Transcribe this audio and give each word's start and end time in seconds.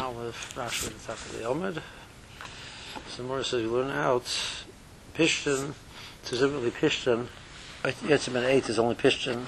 Aleph, 0.00 0.54
Rashi 0.54 0.86
at 0.88 0.98
the 0.98 1.06
top 1.06 1.16
of 1.16 1.32
the 1.32 1.44
Elmid. 1.44 1.82
So 3.08 3.22
more 3.22 3.42
says 3.42 3.62
you 3.62 3.70
learn 3.70 3.90
out 3.90 4.24
Pishton, 5.14 5.74
specifically 6.22 6.70
Pishton. 6.70 7.28
Yetzim 7.82 8.34
and 8.34 8.46
eight 8.46 8.68
is 8.68 8.78
only 8.78 8.94
Pishton, 8.94 9.46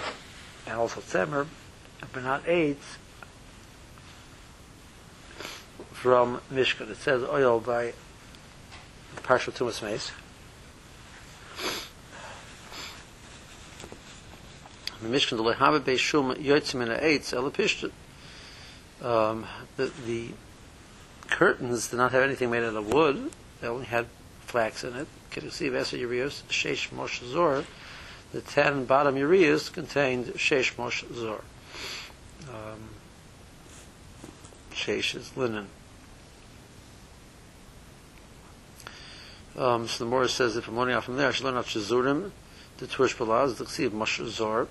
and 0.66 0.74
also 0.74 1.00
Tzemer, 1.00 1.46
but 2.12 2.22
not 2.22 2.42
eight 2.46 2.78
from 5.92 6.40
Mishkan. 6.52 6.90
It 6.90 6.96
says 6.98 7.22
oil 7.24 7.58
by 7.60 7.92
partial 9.22 9.52
Tumas 9.52 9.82
Mace. 9.82 10.12
Mishkan, 15.02 15.36
the 15.36 15.42
Lehabe 15.42 15.80
Beishum, 15.80 16.36
Yotzim 16.36 16.80
and 16.82 16.92
eight, 17.02 17.32
Ela 17.32 17.50
Pishton. 17.50 17.90
Um, 19.02 19.46
the, 19.76 19.92
the 20.06 20.30
curtains 21.28 21.88
did 21.88 21.96
not 21.96 22.12
have 22.12 22.22
anything 22.22 22.50
made 22.50 22.64
out 22.64 22.74
of 22.74 22.92
wood. 22.92 23.30
They 23.60 23.68
only 23.68 23.86
had 23.86 24.06
flax 24.40 24.82
in 24.84 24.94
it. 24.96 25.06
Can 25.30 25.44
you 25.44 25.50
see 25.50 25.68
Vesa 25.68 25.98
Urias, 25.98 26.42
Sheish 26.48 26.88
Moshe 26.90 27.24
Zor? 27.24 27.64
The 28.32 28.40
ten 28.40 28.84
bottom 28.84 29.16
Urias 29.16 29.68
contained 29.68 30.26
Sheish 30.34 30.74
Moshe 30.74 31.04
Zor. 31.14 31.42
Um, 32.48 32.90
Sheish 34.72 35.14
is 35.14 35.36
linen. 35.36 35.68
Um, 39.56 39.88
so 39.88 40.04
the 40.04 40.10
Morris 40.10 40.34
says 40.34 40.56
if 40.56 40.68
I'm 40.68 40.76
learning 40.76 40.94
out 40.94 41.04
from 41.04 41.16
there, 41.16 41.28
I 41.28 41.32
should 41.32 41.44
learn 41.44 41.56
out 41.56 41.66
Shazurim, 41.66 42.30
the 42.78 42.86
Turish 42.86 43.16
Balaz, 43.16 43.56
the 43.56 43.64
Ksiv 43.64 43.90
Moshe 43.90 44.24
Zor. 44.28 44.68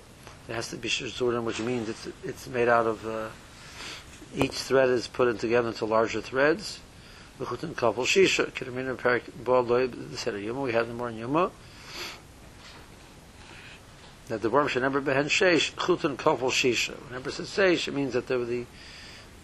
It 0.48 0.54
has 0.54 0.70
to 0.70 0.76
be 0.76 0.88
Shazurim, 0.88 1.44
which 1.44 1.60
means 1.60 1.90
it's, 1.90 2.08
it's 2.24 2.46
made 2.48 2.68
out 2.68 2.86
of, 2.86 3.06
uh, 3.06 3.28
each 4.34 4.52
thread 4.52 4.88
is 4.88 5.08
put 5.08 5.28
in 5.28 5.38
together 5.38 5.68
into 5.68 5.84
larger 5.84 6.20
threads. 6.20 6.80
We 7.38 7.46
had 7.46 7.62
in 7.62 7.74
Yuma. 11.18 11.50
That 14.28 14.42
the 14.42 14.50
worm 14.50 14.68
should 14.68 14.82
never 14.82 15.00
behen 15.00 15.26
sheish. 15.26 15.74
Chutin 15.74 16.18
kapel 16.18 16.50
shisha. 16.50 16.94
Whenever 17.08 17.30
it 17.30 17.32
says 17.32 17.48
sheish, 17.48 17.88
it 17.88 17.94
means 17.94 18.12
that 18.12 18.26
the, 18.26 18.38
the, 18.38 18.66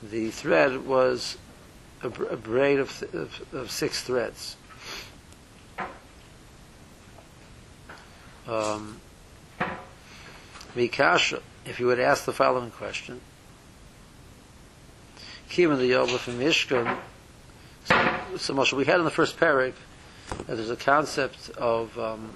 the 0.02 0.30
thread 0.30 0.86
was 0.86 1.38
a, 2.02 2.08
a 2.08 2.36
braid 2.36 2.80
of, 2.80 3.02
of, 3.14 3.54
of 3.54 3.70
six 3.70 4.02
threads. 4.02 4.56
Um, 8.46 9.00
Mikasha, 10.76 11.40
if 11.64 11.80
you 11.80 11.86
would 11.86 12.00
ask 12.00 12.24
the 12.24 12.32
following 12.32 12.70
question, 12.70 13.20
Kima 15.54 15.78
the 15.78 15.88
Yoba 15.88 16.18
from 16.18 16.40
Mishkan, 16.40 16.98
so, 17.84 18.36
so 18.38 18.54
much 18.54 18.72
we 18.72 18.84
had 18.84 18.98
in 18.98 19.04
the 19.04 19.10
first 19.12 19.38
parak 19.38 19.74
that 20.48 20.56
there's 20.56 20.68
a 20.68 20.74
concept 20.74 21.48
of 21.50 21.96
um, 21.96 22.32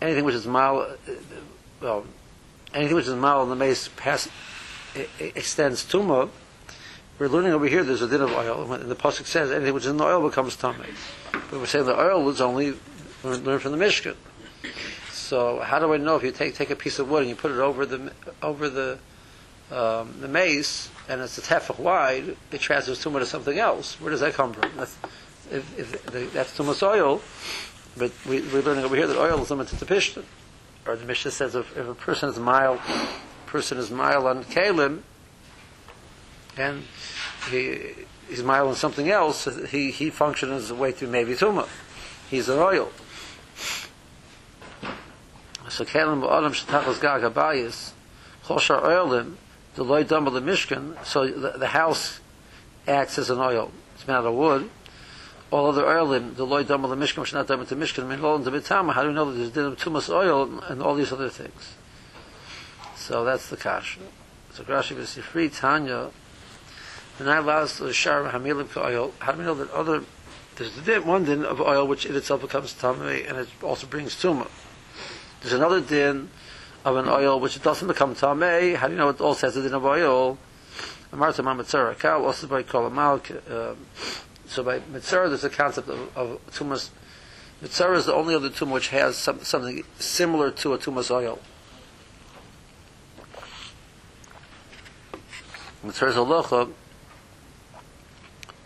anything 0.00 0.24
which 0.24 0.36
is 0.36 0.46
mal, 0.46 0.86
well, 1.80 2.06
anything 2.72 2.94
which 2.94 3.08
is 3.08 3.14
mal 3.16 3.42
in 3.42 3.48
the 3.48 3.56
mace 3.56 3.88
pass, 3.96 4.28
extends 5.18 5.84
tuma. 5.84 6.28
We're 7.18 7.26
learning 7.26 7.54
over 7.54 7.66
here 7.66 7.82
there's 7.82 8.02
a 8.02 8.08
din 8.08 8.20
of 8.20 8.30
oil, 8.30 8.72
and 8.72 8.88
the 8.88 8.94
pasuk 8.94 9.26
says 9.26 9.50
anything 9.50 9.74
which 9.74 9.82
is 9.82 9.90
in 9.90 9.96
the 9.96 10.04
oil 10.04 10.28
becomes 10.28 10.54
tummy. 10.54 10.86
But 11.32 11.54
we're 11.54 11.66
saying 11.66 11.86
the 11.86 12.00
oil 12.00 12.22
was 12.22 12.40
only 12.40 12.74
learned 13.24 13.62
from 13.62 13.72
the 13.72 13.84
Mishkan. 13.84 14.14
So 15.10 15.58
how 15.58 15.80
do 15.80 15.92
I 15.92 15.96
know 15.96 16.14
if 16.14 16.22
you 16.22 16.30
take 16.30 16.54
take 16.54 16.70
a 16.70 16.76
piece 16.76 17.00
of 17.00 17.10
wood 17.10 17.22
and 17.22 17.30
you 17.30 17.34
put 17.34 17.50
it 17.50 17.58
over 17.58 17.84
the 17.84 18.12
over 18.44 18.68
the 18.68 19.00
um, 19.72 20.14
the 20.20 20.28
mace 20.28 20.90
and 21.08 21.20
it's 21.20 21.38
a 21.38 21.42
tefach 21.42 21.78
wide, 21.78 22.36
it 22.50 22.60
transfers 22.60 23.02
tumor 23.02 23.20
to 23.20 23.26
something 23.26 23.58
else. 23.58 24.00
Where 24.00 24.10
does 24.10 24.20
that 24.20 24.34
come 24.34 24.52
from? 24.52 24.70
That's, 24.76 24.96
if, 25.50 25.78
if 25.78 26.06
the, 26.06 26.20
that's 26.32 26.58
oil, 26.82 27.20
but 27.96 28.12
we, 28.26 28.40
we're 28.40 28.62
learning 28.62 28.84
over 28.84 28.96
here 28.96 29.06
that 29.06 29.18
oil 29.18 29.42
is 29.42 29.50
limited 29.50 29.78
to 29.78 29.84
pishtan. 29.84 30.24
Or 30.86 30.96
the 30.96 31.04
Mishnah 31.04 31.30
says 31.30 31.54
if, 31.54 31.76
if 31.76 31.86
a 31.86 31.94
person 31.94 32.28
is 32.28 32.38
mild, 32.38 32.80
person 33.46 33.78
is 33.78 33.90
mild 33.90 34.26
on 34.26 34.44
kalim, 34.44 35.00
and 36.56 36.84
he, 37.50 37.92
he's 38.28 38.42
mild 38.42 38.68
on 38.68 38.74
something 38.74 39.10
else, 39.10 39.46
he, 39.70 39.90
he 39.90 40.10
functions 40.10 40.52
as 40.52 40.70
a 40.70 40.74
way 40.74 40.92
to 40.92 41.06
maybe 41.06 41.34
tumor. 41.34 41.66
He's 42.30 42.48
an 42.48 42.58
oil. 42.58 42.90
So 45.68 45.84
kalim 45.84 46.22
ba'olam 46.22 46.54
shetachos 46.54 47.00
gag 47.00 47.22
abayis, 47.22 47.92
choshar 48.44 48.82
oilim, 48.82 49.34
the 49.74 49.84
loy 49.84 50.00
of 50.00 50.08
the 50.08 50.40
mishkan, 50.40 51.04
so 51.04 51.26
the, 51.26 51.58
the 51.58 51.68
house 51.68 52.20
acts 52.86 53.18
as 53.18 53.30
an 53.30 53.38
oil. 53.38 53.72
It's 53.94 54.06
made 54.06 54.14
out 54.14 54.26
of 54.26 54.34
wood. 54.34 54.70
All 55.50 55.66
other 55.66 55.84
oilim, 55.84 56.36
the 56.36 56.46
loy 56.46 56.60
of 56.60 56.68
the 56.68 56.76
mishkan, 56.78 57.18
which 57.18 57.32
not 57.32 57.46
dumb 57.46 57.60
into 57.60 57.76
mishkan, 57.76 58.08
mean 58.08 58.20
all 58.20 58.36
into 58.36 58.50
bitama. 58.50 58.92
How 58.92 59.02
do 59.02 59.08
we 59.08 59.14
know 59.14 59.30
that 59.30 59.36
there's 59.36 59.50
din 59.50 59.76
too 59.76 59.90
much 59.90 60.08
oil 60.08 60.60
and 60.64 60.82
all 60.82 60.94
these 60.94 61.12
other 61.12 61.28
things? 61.28 61.74
So 62.96 63.24
that's 63.24 63.48
the 63.48 63.56
kasha. 63.56 64.00
So 64.52 64.62
Rashi 64.64 64.96
free 65.06 65.48
Tanya, 65.48 66.10
and 67.18 67.30
I 67.30 67.36
allows 67.36 67.78
the 67.78 67.92
shar 67.92 68.24
hamilim 68.24 68.72
to 68.72 68.84
oil. 68.84 69.12
How 69.18 69.32
do 69.32 69.38
we 69.38 69.44
know 69.44 69.54
that 69.54 69.70
other 69.70 70.04
there's 70.56 70.74
the 70.76 71.00
one 71.00 71.24
din 71.24 71.44
of 71.44 71.60
oil 71.60 71.86
which 71.86 72.06
in 72.06 72.14
itself 72.14 72.42
becomes 72.42 72.74
tamei 72.74 73.28
and 73.28 73.38
it 73.38 73.48
also 73.62 73.86
brings 73.86 74.14
tumah. 74.14 74.48
There's 75.40 75.52
another 75.52 75.80
din 75.80 76.30
of 76.84 76.96
an 76.96 77.08
oil 77.08 77.40
which 77.40 77.60
doesn't 77.62 77.88
become 77.88 78.14
tamei. 78.14 78.76
How 78.76 78.86
do 78.86 78.92
you 78.92 78.98
know 78.98 79.08
it 79.08 79.20
also 79.20 79.46
has 79.46 79.56
a 79.56 79.62
din 79.62 79.74
of 79.74 79.84
oil? 79.84 80.38
Amarta 81.12 81.44
Mitzara 81.44 81.98
Kal 81.98 82.24
also 82.24 82.46
by 82.46 82.62
Kolamal. 82.62 83.20
Um, 83.50 83.76
so 84.46 84.62
by 84.62 84.80
Mitzara 84.80 85.28
there's 85.28 85.44
a 85.44 85.50
concept 85.50 85.88
of, 85.88 86.16
of 86.16 86.40
tumas. 86.50 86.90
Mitzara 87.62 87.96
is 87.96 88.06
the 88.06 88.14
only 88.14 88.34
other 88.34 88.50
tumah 88.50 88.72
which 88.72 88.88
has 88.88 89.16
some, 89.16 89.42
something 89.42 89.84
similar 89.98 90.50
to 90.50 90.74
a 90.74 90.78
tumas 90.78 91.10
oil. 91.10 91.38
Mitzara 95.84 96.08
is 96.08 96.16
a 96.16 96.20
locha 96.20 96.70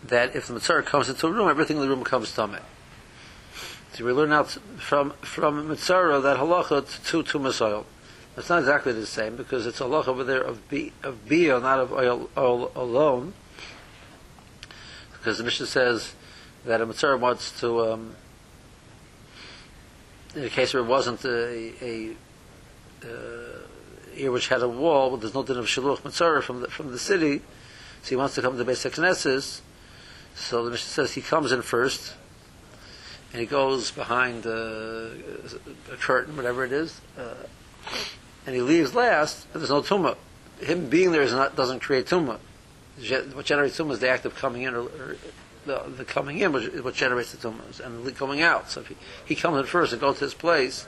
that 0.03 0.35
if 0.35 0.47
the 0.47 0.55
Mitzara 0.55 0.83
comes 0.83 1.07
into 1.07 1.27
a 1.27 1.31
room, 1.31 1.49
everything 1.49 1.77
in 1.77 1.83
the 1.83 1.89
room 1.89 1.99
becomes 1.99 2.35
tamei. 2.35 2.61
So 3.93 4.05
we 4.05 4.11
learn 4.11 4.31
out 4.31 4.49
from 4.77 5.11
from 5.21 5.69
Mitzara 5.69 6.21
that 6.21 6.37
halacha 6.37 7.07
to 7.09 7.23
tumas 7.23 7.61
oil. 7.61 7.85
It's 8.39 8.49
not 8.49 8.59
exactly 8.59 8.93
the 8.93 9.05
same 9.05 9.35
because 9.35 9.65
it's 9.65 9.81
a 9.81 9.83
halacha 9.83 10.07
over 10.07 10.23
there 10.23 10.41
of 10.41 10.69
bi 10.69 10.93
of 11.03 11.29
not 11.29 11.79
of 11.79 11.91
oil, 11.91 12.29
oil 12.37 12.71
alone. 12.73 13.33
Because 15.11 15.37
the 15.37 15.43
Mishnah 15.43 15.65
says 15.65 16.13
that 16.63 16.79
a 16.79 16.87
Mitzara 16.87 17.19
wants 17.19 17.59
to, 17.59 17.91
um, 17.91 18.15
in 20.33 20.45
a 20.45 20.49
case 20.49 20.73
where 20.73 20.81
it 20.81 20.85
wasn't 20.85 21.25
a, 21.25 21.73
a 21.83 22.11
uh, 23.03 23.67
ear 24.15 24.31
which 24.31 24.47
had 24.47 24.61
a 24.61 24.69
wall, 24.69 25.11
but 25.11 25.19
there's 25.19 25.33
no 25.33 25.43
din 25.43 25.57
of 25.57 25.65
Shaluch 25.65 25.99
Mitzara 25.99 26.41
from 26.41 26.61
the, 26.61 26.69
from 26.69 26.93
the 26.93 26.99
city, 26.99 27.41
so 28.03 28.09
he 28.09 28.15
wants 28.15 28.35
to 28.35 28.41
come 28.41 28.53
to 28.53 28.57
the 28.57 28.63
basic 28.63 28.93
Knesses. 28.93 29.59
So 30.35 30.63
the 30.63 30.71
Mishnah 30.71 30.89
says 30.89 31.13
he 31.13 31.21
comes 31.21 31.51
in 31.51 31.61
first, 31.61 32.13
and 33.33 33.41
he 33.41 33.45
goes 33.45 33.91
behind 33.91 34.45
uh, 34.45 35.09
a 35.91 35.97
curtain, 35.99 36.37
whatever 36.37 36.63
it 36.63 36.71
is, 36.71 37.01
uh, 37.17 37.33
and 38.49 38.55
he 38.55 38.63
leaves 38.63 38.95
last, 38.95 39.45
there's 39.53 39.69
no 39.69 39.83
tumah. 39.83 40.17
Him 40.59 40.89
being 40.89 41.11
there 41.11 41.21
is 41.21 41.31
not, 41.31 41.55
doesn't 41.55 41.81
create 41.81 42.07
tumah. 42.07 42.39
What 43.35 43.45
generates 43.45 43.77
tumah 43.77 43.91
is 43.91 43.99
the 43.99 44.09
act 44.09 44.25
of 44.25 44.33
coming 44.33 44.63
in, 44.63 44.73
or, 44.73 44.85
or 44.85 45.17
the, 45.67 45.83
the, 45.97 46.03
coming 46.03 46.39
in, 46.39 46.51
which 46.51 46.63
is 46.63 46.81
what 46.81 46.95
generates 46.95 47.31
the 47.31 47.47
tumahs, 47.47 47.79
and 47.79 48.03
the 48.03 48.11
going 48.11 48.41
out. 48.41 48.71
So 48.71 48.81
if 48.81 48.87
he, 48.87 48.97
he 49.23 49.35
comes 49.35 49.59
in 49.59 49.65
first 49.67 49.93
and 49.93 50.01
goes 50.01 50.17
to 50.17 50.25
his 50.25 50.33
place, 50.33 50.87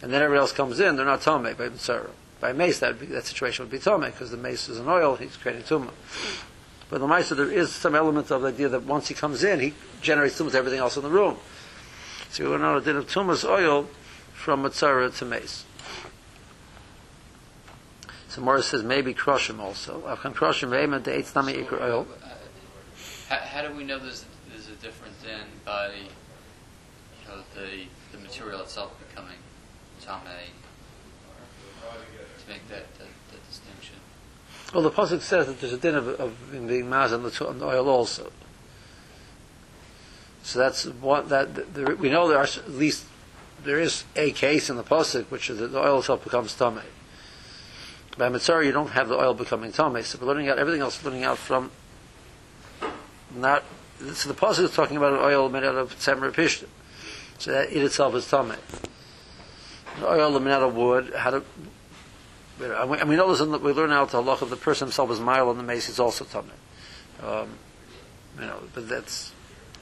and 0.00 0.12
then 0.12 0.22
everybody 0.22 0.38
else 0.38 0.52
comes 0.52 0.78
in, 0.78 0.94
they're 0.94 1.04
not 1.04 1.22
tumah 1.22 1.58
by 1.58 1.70
mitzvah. 1.70 2.08
By 2.38 2.52
mace, 2.52 2.78
that 2.78 3.00
be, 3.00 3.06
that 3.06 3.24
situation 3.24 3.64
would 3.64 3.72
be 3.72 3.80
tumah 3.80 4.12
because 4.12 4.30
the 4.30 4.36
mace 4.36 4.68
is 4.68 4.78
an 4.78 4.86
oil; 4.86 5.16
he's 5.16 5.36
creating 5.36 5.64
tumah. 5.64 5.90
But 6.88 7.00
the 7.00 7.08
Maisa, 7.08 7.36
there 7.36 7.50
is 7.50 7.72
some 7.72 7.96
element 7.96 8.30
of 8.30 8.42
the 8.42 8.48
idea 8.48 8.68
that 8.68 8.84
once 8.84 9.08
he 9.08 9.14
comes 9.14 9.42
in, 9.42 9.58
he 9.58 9.74
generates 10.02 10.38
tumah 10.38 10.52
to 10.52 10.58
everything 10.58 10.78
else 10.78 10.96
in 10.96 11.02
the 11.02 11.10
room. 11.10 11.36
So 12.30 12.44
we 12.44 12.50
went 12.50 12.62
on 12.62 12.76
a 12.76 12.80
din 12.80 12.94
of 12.94 13.08
tumas 13.08 13.44
oil 13.44 13.88
from 14.34 14.62
Matzara 14.62 15.12
to 15.18 15.24
mace. 15.24 15.64
So 18.36 18.42
Morris 18.42 18.66
says 18.66 18.82
maybe 18.82 19.14
crush 19.14 19.48
him 19.48 19.60
also. 19.60 20.06
I 20.06 20.14
can 20.16 20.34
crush 20.34 20.62
him. 20.62 20.68
Vehement 20.68 21.04
the 21.04 21.16
eight 21.16 21.24
stomach 21.24 21.56
ikr 21.56 21.80
uh, 21.80 21.84
oil. 21.84 22.06
Oh. 22.06 22.28
How, 23.30 23.36
how 23.36 23.62
do 23.66 23.74
we 23.74 23.82
know 23.82 23.98
there's 23.98 24.26
there's 24.50 24.68
a 24.68 24.74
difference 24.74 25.24
in 25.24 25.40
by 25.64 25.94
you 25.94 27.28
know 27.28 27.40
the 27.54 27.86
the 28.12 28.22
material 28.22 28.60
itself 28.60 28.92
becoming 29.08 29.38
tame 30.04 30.20
to 31.80 32.52
make 32.52 32.68
that, 32.68 32.92
that, 32.98 33.08
that 33.30 33.48
distinction? 33.48 33.96
Well, 34.74 34.82
the 34.82 34.90
pasuk 34.90 35.22
says 35.22 35.46
that 35.46 35.58
there's 35.58 35.72
a 35.72 35.78
din 35.78 35.94
of, 35.94 36.06
of 36.06 36.50
being 36.52 36.90
maz 36.90 37.14
on 37.14 37.22
the, 37.22 37.48
on 37.48 37.58
the 37.58 37.64
oil 37.64 37.88
also. 37.88 38.30
So 40.42 40.58
that's 40.58 40.84
one 40.84 41.28
that 41.28 41.72
there, 41.72 41.96
we 41.96 42.10
know 42.10 42.28
there 42.28 42.36
are 42.36 42.42
at 42.42 42.70
least 42.70 43.06
there 43.64 43.80
is 43.80 44.04
a 44.14 44.30
case 44.32 44.68
in 44.68 44.76
the 44.76 44.84
pasuk 44.84 45.24
which 45.30 45.48
is 45.48 45.58
that 45.58 45.68
the 45.68 45.78
oil 45.78 46.00
itself 46.00 46.22
becomes 46.22 46.52
tummy. 46.52 46.82
By 48.16 48.28
mitzvah, 48.30 48.64
you 48.64 48.72
don't 48.72 48.90
have 48.90 49.08
the 49.08 49.16
oil 49.16 49.34
becoming 49.34 49.72
tummy. 49.72 50.02
So 50.02 50.18
we're 50.20 50.26
learning 50.26 50.48
out 50.48 50.58
everything 50.58 50.80
else, 50.80 51.04
learning 51.04 51.24
out 51.24 51.38
from 51.38 51.70
not. 53.34 53.62
So 54.14 54.28
the 54.28 54.34
pasuk 54.34 54.64
is 54.64 54.74
talking 54.74 54.96
about 54.96 55.14
an 55.14 55.20
oil 55.20 55.48
made 55.48 55.64
out 55.64 55.74
of 55.74 55.94
tzemer 55.96 56.32
pishtim. 56.32 56.68
So 57.38 57.52
that 57.52 57.70
in 57.70 57.82
itself 57.84 58.14
is 58.14 58.24
tamei. 58.24 58.58
An 59.98 60.04
oil 60.04 60.38
made 60.40 60.52
out 60.52 60.62
of 60.62 60.74
wood. 60.74 61.12
How 61.14 61.30
to 61.30 61.44
and 62.58 62.90
we, 62.90 62.98
and 62.98 63.08
we 63.08 63.16
know 63.16 63.30
this 63.30 63.40
in 63.40 63.52
the, 63.52 63.58
we 63.58 63.72
learn 63.72 63.92
out 63.92 64.10
the 64.10 64.22
halacha 64.22 64.42
of 64.42 64.50
the 64.50 64.56
person 64.56 64.86
himself 64.86 65.10
is 65.10 65.20
mile 65.20 65.50
on 65.50 65.58
the 65.58 65.62
mace. 65.62 65.86
He's 65.86 66.00
also 66.00 66.24
tamei. 66.24 66.52
Um, 67.22 67.50
you 68.36 68.46
know, 68.46 68.60
but 68.74 68.88
that's. 68.88 69.32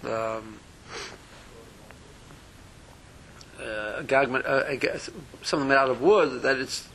Um, 0.03 0.59
uh, 3.61 4.01
a 4.01 4.03
gagman, 4.05 4.45
uh, 4.45 4.65
I 4.69 4.77
guess, 4.77 5.09
something 5.43 5.69
made 5.69 5.77
out 5.77 5.89
of 5.89 6.01
wood 6.01 6.43
that 6.43 6.59
it's 6.59 6.89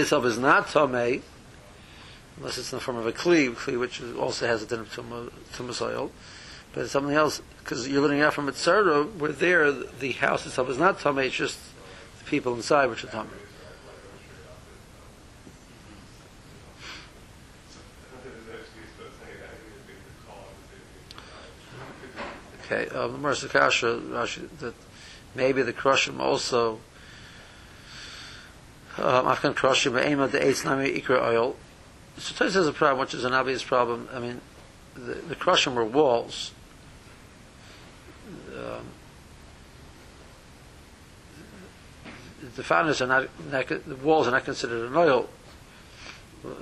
itself 0.00 0.24
is 0.24 0.38
not 0.38 0.66
tamei, 0.66 1.22
unless 2.36 2.58
it's 2.58 2.72
in 2.72 2.78
the 2.78 2.84
form 2.84 2.96
of 2.96 3.06
a 3.06 3.12
kli, 3.12 3.50
kli 3.50 3.78
which 3.78 4.02
also 4.18 4.46
has 4.46 4.62
a 4.62 4.66
din 4.66 4.80
of 4.80 4.88
tumas 4.90 5.82
oil, 5.82 6.10
but 6.72 6.82
it's 6.82 6.92
something 6.92 7.14
else 7.14 7.42
because 7.58 7.88
you're 7.88 8.02
living 8.02 8.20
out 8.20 8.34
from 8.34 8.48
a 8.48 8.52
tzara 8.52 9.10
where 9.16 9.32
there 9.32 9.70
the 9.70 10.12
house 10.12 10.46
itself 10.46 10.68
is 10.68 10.78
not 10.78 10.98
tamei, 10.98 11.26
it's 11.26 11.36
just 11.36 11.58
the 12.18 12.24
people 12.24 12.54
inside 12.54 12.86
which 12.86 13.04
are 13.04 13.08
tamei. 13.08 13.28
Okay, 22.64 22.88
um, 22.96 23.12
the 23.12 23.18
Mercer 23.18 23.48
Kasha, 23.48 23.96
that 23.96 24.74
maybe 25.34 25.60
the 25.60 25.74
Krushim 25.74 26.20
also, 26.20 26.80
um, 28.98 29.26
Afghan 29.26 29.54
Krushim, 29.54 30.04
Ema, 30.04 30.28
the 30.28 30.38
Eitz 30.38 30.64
Nami 30.64 31.00
Ikra 31.00 31.22
oil. 31.22 31.56
So 32.18 32.34
Tais 32.34 32.54
has 32.54 32.66
a 32.66 32.72
problem, 32.72 33.00
which 33.00 33.14
is 33.14 33.24
an 33.24 33.32
obvious 33.32 33.62
problem. 33.62 34.08
I 34.12 34.18
mean, 34.18 34.40
the, 34.94 35.14
the 35.14 35.70
were 35.70 35.84
walls. 35.84 36.52
Um, 38.54 38.86
the 42.54 42.62
founders 42.62 43.00
are 43.00 43.06
not, 43.06 43.28
not, 43.50 43.68
the 43.68 43.96
walls 43.96 44.28
are 44.28 44.32
not 44.32 44.44
considered 44.44 44.90
an 44.90 44.96
oil. 44.96 45.28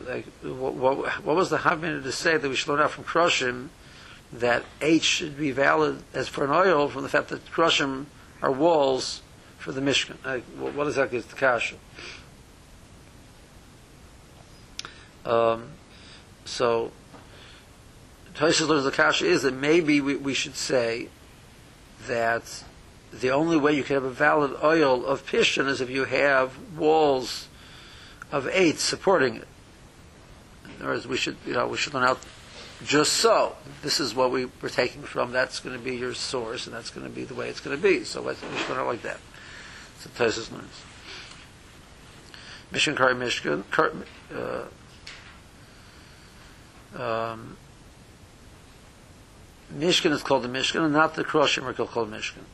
Like, 0.07 0.27
what, 0.43 0.75
what, 0.75 1.25
what 1.25 1.37
was 1.37 1.51
the 1.51 1.59
Havmin 1.59 2.03
to 2.03 2.13
say 2.13 2.37
that 2.37 2.49
we 2.49 2.55
should 2.55 2.69
learn 2.69 2.81
out 2.81 2.91
from 2.91 3.05
Krushim 3.05 3.69
that 4.33 4.63
H 4.81 5.03
should 5.03 5.37
be 5.37 5.51
valid 5.51 6.03
as 6.15 6.29
for 6.29 6.45
an 6.45 6.51
oil 6.51 6.89
from 6.89 7.03
the 7.03 7.09
fact 7.09 7.29
that 7.29 7.45
Krushim 7.47 8.07
are 8.43 8.53
walls 8.53 9.23
for 9.59 9.73
the 9.73 9.81
Mishkan. 9.81 10.17
Like, 10.25 10.45
wh- 10.57 10.77
what 10.77 10.87
exactly 10.87 11.19
is 11.19 11.27
the 11.27 11.37
kasha? 11.37 11.77
Um, 15.25 15.73
so, 16.45 16.93
Toshis 18.35 18.67
learns 18.67 18.85
the 18.85 18.91
kasha 18.91 19.27
is 19.27 19.43
that 19.43 19.55
maybe 19.55 20.01
we, 20.01 20.17
we 20.17 20.35
should 20.35 20.57
say 20.57 21.09
that 22.07 22.65
the 23.13 23.31
only 23.31 23.57
way 23.57 23.75
you 23.75 23.83
can 23.83 23.95
have 23.95 24.05
a 24.05 24.11
valid 24.11 24.57
oil 24.63 25.05
of 25.05 25.27
Pishon 25.27 25.67
is 25.67 25.81
if 25.81 25.91
you 25.91 26.05
have 26.05 26.57
walls 26.77 27.49
of 28.33 28.49
eight 28.53 28.79
supporting 28.79 29.37
it. 29.37 29.49
In 30.65 30.83
other 30.83 30.95
words, 30.95 31.07
we 31.07 31.17
should, 31.17 31.37
you 31.47 31.53
know, 31.53 31.67
we 31.67 31.77
should 31.77 31.93
learn 31.93 32.05
out 32.05 32.21
just 32.85 33.15
so. 33.15 33.57
This 33.83 34.01
is 34.01 34.15
what 34.15 34.31
we 34.31 34.47
were 34.63 34.71
taking 34.71 35.03
from. 35.03 35.33
That's 35.33 35.61
going 35.61 35.77
to 35.77 35.85
be 35.85 35.97
your 35.97 36.15
source, 36.15 36.67
and 36.67 36.75
that's 36.75 36.91
going 36.91 37.07
to 37.07 37.13
be 37.13 37.25
the 37.25 37.35
way 37.35 37.49
it's 37.49 37.61
going 37.61 37.77
to 37.77 37.83
be. 37.83 38.05
So 38.05 38.23
we 38.23 38.35
should 38.35 38.71
learn 38.71 38.81
it 38.81 38.89
like 38.89 39.03
that. 39.03 39.19
So 39.99 40.11
Tosis 40.11 40.51
learns. 40.51 40.83
Mishkan 42.73 42.97
Kari 42.97 43.15
Mishkan. 43.15 43.65
Um, 46.97 47.57
Mishkan 49.77 50.11
is 50.13 50.23
called 50.23 50.43
the 50.43 50.49
Mishkan, 50.49 50.85
and 50.85 50.93
not 50.93 51.15
the 51.15 51.25
Kroshim 51.25 51.65
are 51.65 51.73
called 51.73 52.11
Mishkan. 52.11 52.45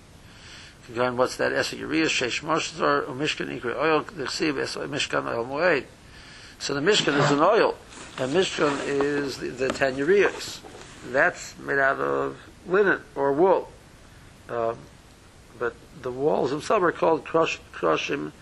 What's 1.17 1.37
that? 1.37 1.53
Esa 1.53 1.77
Uriah, 1.77 2.06
Sheish 2.06 2.43
Moshzor, 2.43 3.09
or 3.09 3.12
Mishkan 3.12 3.49
Ikri 3.59 3.75
Oil, 3.75 4.00
Esa 4.00 4.53
Mishkan 4.87 5.25
Moed. 5.25 5.85
So 6.59 6.75
the 6.75 6.81
Mishkan 6.81 7.19
is 7.19 7.31
an 7.31 7.41
oil. 7.41 7.75
And 8.19 8.33
Mishkan 8.33 8.87
is 8.87 9.38
the, 9.38 9.49
the 9.49 9.69
ten. 9.69 9.97
That's 11.12 11.59
made 11.59 11.79
out 11.79 11.99
of 11.99 12.38
linen 12.67 13.00
or 13.15 13.33
wool. 13.33 13.71
Um, 14.49 14.79
but 15.59 15.75
the 16.03 16.11
walls 16.11 16.50
themselves 16.50 16.85
are 16.85 16.93
called 16.93 17.25
krush, 17.25 17.59
Krushim 17.73 18.33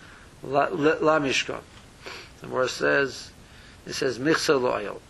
La, 0.43 0.67
la, 0.71 0.95
la 1.01 1.19
Mishkan. 1.19 1.61
The 2.41 2.47
Morah 2.47 2.69
says, 2.69 3.31
it 3.85 3.93
says 3.93 4.19
Michsa 4.19 4.61
Loyal. 4.61 5.01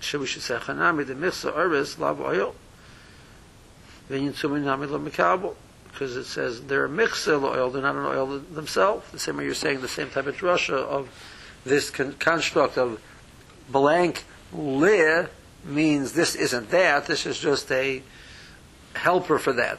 So 0.00 0.18
we 0.18 0.26
should 0.26 0.42
say 0.42 0.56
Chanami, 0.56 1.06
the 1.06 1.14
Michsa 1.14 1.54
Oris 1.54 1.98
Lav 1.98 2.20
Oil. 2.20 2.54
Because 4.08 6.16
it 6.16 6.24
says 6.24 6.62
they're 6.64 6.84
a 6.84 6.88
Michsa 6.88 7.42
Oil, 7.42 7.70
they're 7.70 7.82
not 7.82 7.96
an 7.96 8.04
oil 8.04 8.38
themselves. 8.38 9.10
The 9.10 9.18
same 9.18 9.38
way 9.38 9.44
you're 9.44 9.54
saying 9.54 9.80
the 9.80 9.88
same 9.88 10.10
type 10.10 10.26
of 10.26 10.36
drasha 10.36 10.74
of 10.74 11.08
this 11.64 11.90
con- 11.90 12.14
construct 12.18 12.78
of 12.78 13.00
blank 13.68 14.24
le 14.52 15.28
means 15.64 16.12
this 16.12 16.34
isn't 16.34 16.70
that, 16.70 17.06
this 17.06 17.26
is 17.26 17.38
just 17.38 17.72
a 17.72 18.02
helper 18.94 19.38
for 19.38 19.52
that. 19.54 19.78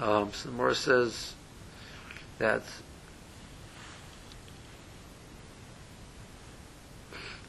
Um, 0.00 0.32
so 0.32 0.50
the 0.50 0.74
says 0.74 1.34
that 2.38 2.62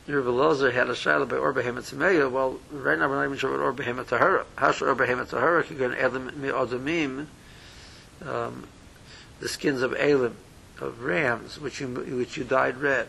Rabbi 0.07 0.29
Lozer 0.29 0.71
had 0.71 0.89
a 0.89 0.93
shaila 0.93 1.27
by 1.27 1.35
Or 1.35 1.53
Behemet 1.53 1.83
Tzemeya. 1.83 2.31
Well, 2.31 2.59
right 2.71 2.97
now 2.97 3.09
we're 3.09 3.15
not 3.15 3.25
even 3.25 3.37
sure 3.37 3.51
what 3.51 3.59
Or 3.59 3.73
Behemet 3.73 4.07
Tahara. 4.07 4.45
How 4.55 4.71
should 4.71 4.87
Or 4.87 4.95
Behemet 4.95 5.29
Tahara 5.29 5.63
could 5.63 5.77
go 5.77 5.91
Elim 5.91 6.31
Mi'odamim, 6.41 7.25
um, 8.25 8.67
the 9.41 9.49
skins 9.49 9.81
of 9.81 9.93
Elim, 9.93 10.35
of 10.79 11.03
rams, 11.03 11.59
which 11.59 11.79
you 11.81 11.87
which 11.87 12.37
you 12.37 12.43
dyed 12.43 12.77
red, 12.77 13.07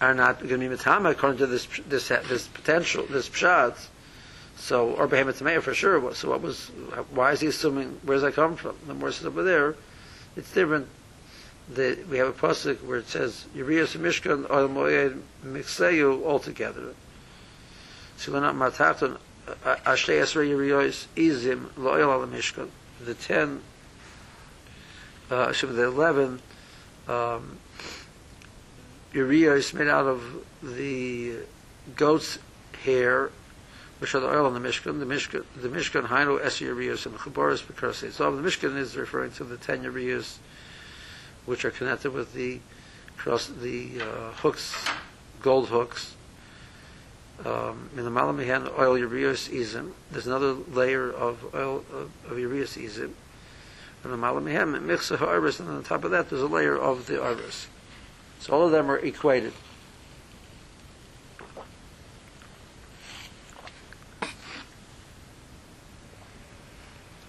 are 0.00 0.14
not 0.14 0.40
going 0.40 0.60
to 0.60 0.68
be 0.68 0.76
mitama 0.76 1.10
according 1.10 1.38
to 1.38 1.46
this 1.46 1.66
this 1.88 2.08
this 2.08 2.46
potential 2.48 3.06
this 3.08 3.28
pshat. 3.28 3.86
So 4.56 4.90
or 4.90 5.06
behemoth 5.06 5.38
tamei 5.38 5.62
for 5.62 5.74
sure. 5.74 6.14
So 6.14 6.30
what 6.30 6.42
was? 6.42 6.66
Why 7.10 7.32
is 7.32 7.40
he 7.40 7.46
assuming? 7.46 8.00
Where 8.02 8.16
does 8.16 8.22
that 8.22 8.34
come 8.34 8.56
from? 8.56 8.76
The 8.86 8.94
more 8.94 9.12
says 9.12 9.26
over 9.26 9.42
there, 9.42 9.76
it's 10.36 10.52
different. 10.52 10.88
The, 11.74 11.98
we 12.10 12.18
have 12.18 12.28
a 12.28 12.32
pasuk 12.32 12.82
where 12.82 12.98
it 12.98 13.08
says 13.08 13.44
Urias 13.54 13.94
Mishkan 13.94 14.50
Oil 14.50 14.68
Moed 14.68 15.20
Mixeyu 15.44 16.24
all 16.24 16.38
together. 16.38 16.94
So 18.16 18.32
we're 18.32 18.40
not 18.40 18.54
matatan 18.54 19.18
Ashtei 19.64 20.22
Esrei 20.22 20.48
Urios 20.48 21.06
Izim 21.14 21.76
Loyal 21.76 22.10
Al 22.10 22.26
Mishkan. 22.26 22.68
The 23.04 23.14
ten 23.14 23.60
uh, 25.30 25.52
the 25.52 25.84
11 25.84 26.40
um, 27.06 27.58
made 29.12 29.88
out 29.88 30.06
of 30.06 30.22
the 30.62 31.36
goat's 31.96 32.38
hair, 32.84 33.30
which 33.98 34.14
are 34.14 34.20
the 34.20 34.28
oil 34.28 34.46
in 34.46 34.54
the 34.60 34.68
Mishkan. 34.68 34.98
The 35.00 35.06
Mishkan, 35.06 35.44
the 35.56 35.68
Mishkan, 35.68 36.06
Hainu, 36.06 36.42
Es 36.42 36.60
ureas, 36.60 37.06
and 37.06 37.16
Chaboris, 37.16 37.66
because 37.66 38.02
it's 38.02 38.20
all. 38.20 38.32
The 38.32 38.42
Mishkan 38.42 38.76
is 38.76 38.96
referring 38.96 39.32
to 39.32 39.44
the 39.44 39.56
10 39.56 39.82
ureas, 39.82 40.38
which 41.48 41.64
are 41.64 41.70
connected 41.70 42.12
with 42.12 42.34
the 42.34 42.60
cross, 43.16 43.46
the 43.48 44.00
uh, 44.00 44.32
hooks, 44.32 44.74
gold 45.42 45.68
hooks. 45.68 46.14
Um, 47.44 47.90
in 47.96 48.04
the 48.04 48.10
Malamihan, 48.10 48.78
oil 48.78 48.98
ureas 48.98 49.48
izim. 49.48 49.92
There's 50.10 50.26
another 50.26 50.52
layer 50.52 51.10
of 51.10 51.54
oil 51.54 51.84
of, 51.92 52.10
of 52.30 52.36
ureas 52.36 52.76
izim 52.76 53.12
and 54.04 54.12
the 54.12 54.16
malamihem 54.16 54.76
and 54.76 54.88
michsa 54.88 55.18
ha'arvis, 55.18 55.60
and 55.60 55.68
on 55.68 55.82
top 55.82 56.04
of 56.04 56.10
that 56.12 56.30
there's 56.30 56.42
a 56.42 56.46
layer 56.46 56.76
of 56.76 57.06
the 57.06 57.14
arvis. 57.14 57.66
So 58.40 58.52
all 58.52 58.66
of 58.66 58.72
them 58.72 58.90
are 58.90 58.98
equated. 58.98 59.52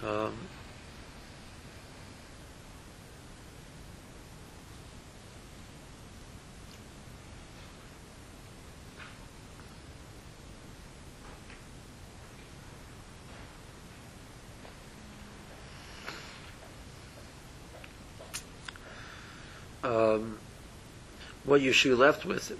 Um, 0.06 0.34
what 21.50 21.60
you 21.60 21.72
should 21.72 21.98
left 21.98 22.24
with, 22.24 22.56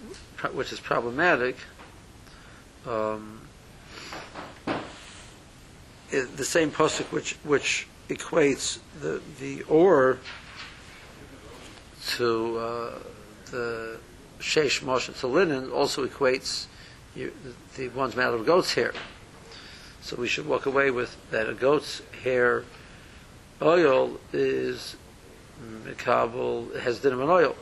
which 0.53 0.73
is 0.73 0.81
problematic, 0.81 1.57
um, 2.89 3.41
the 6.11 6.45
same 6.45 6.73
posuk 6.73 7.13
which 7.13 7.35
which 7.45 7.87
equates 8.09 8.81
the 9.01 9.23
the 9.39 9.63
or 9.63 10.19
to 12.09 12.59
uh, 12.59 12.99
the 13.53 13.99
sheish 14.41 14.83
moshe 14.83 15.17
to 15.21 15.27
linen 15.29 15.71
also 15.71 16.05
equates 16.05 16.67
you, 17.15 17.33
the, 17.77 17.83
the 17.83 17.89
ones 17.97 18.17
made 18.17 18.25
of 18.25 18.45
goat's 18.45 18.75
hair. 18.75 18.93
So 20.03 20.17
we 20.17 20.27
should 20.27 20.49
walk 20.49 20.67
away 20.67 20.91
with 20.91 21.17
that 21.31 21.49
a 21.49 21.55
goat's 21.55 22.03
hair 22.25 22.65
oil 23.63 24.19
is 24.33 24.97
mikabel 25.63 26.81
has 26.81 26.99
dinam 26.99 27.21
and 27.21 27.31
oil. 27.31 27.55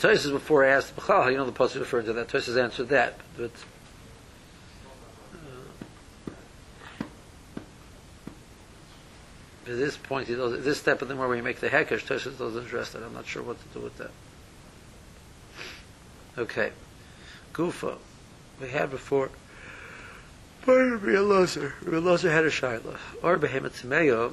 Tosis 0.00 0.32
before 0.32 0.64
I 0.64 0.68
asked 0.68 0.96
Bechal, 0.96 1.30
you 1.30 1.36
know 1.36 1.44
the 1.44 1.52
pasuk 1.52 1.80
referring 1.80 2.06
to 2.06 2.14
that. 2.14 2.28
Tosis 2.28 2.58
answered 2.62 2.88
that, 2.88 3.18
but 3.36 3.50
uh, 5.34 5.36
at 9.66 9.76
this 9.76 9.98
point, 9.98 10.26
this 10.28 10.78
step 10.78 11.02
of 11.02 11.08
the 11.08 11.14
more 11.14 11.28
where 11.28 11.36
you 11.36 11.42
make 11.42 11.60
the 11.60 11.68
hekesh, 11.68 12.06
Tosis 12.06 12.38
doesn't 12.38 12.64
address 12.64 12.92
that. 12.92 13.02
I'm 13.02 13.12
not 13.12 13.26
sure 13.26 13.42
what 13.42 13.58
to 13.60 13.78
do 13.78 13.84
with 13.84 13.98
that. 13.98 14.10
Okay, 16.38 16.72
Gufa, 17.52 17.98
we 18.58 18.70
had 18.70 18.90
before. 18.90 19.28
Real 20.66 21.26
Lozer 21.26 22.30
had 22.30 22.44
a 22.44 22.50
shaila. 22.50 22.96
Or 23.22 23.36
behemoth 23.36 23.82
tmeyo. 23.82 24.32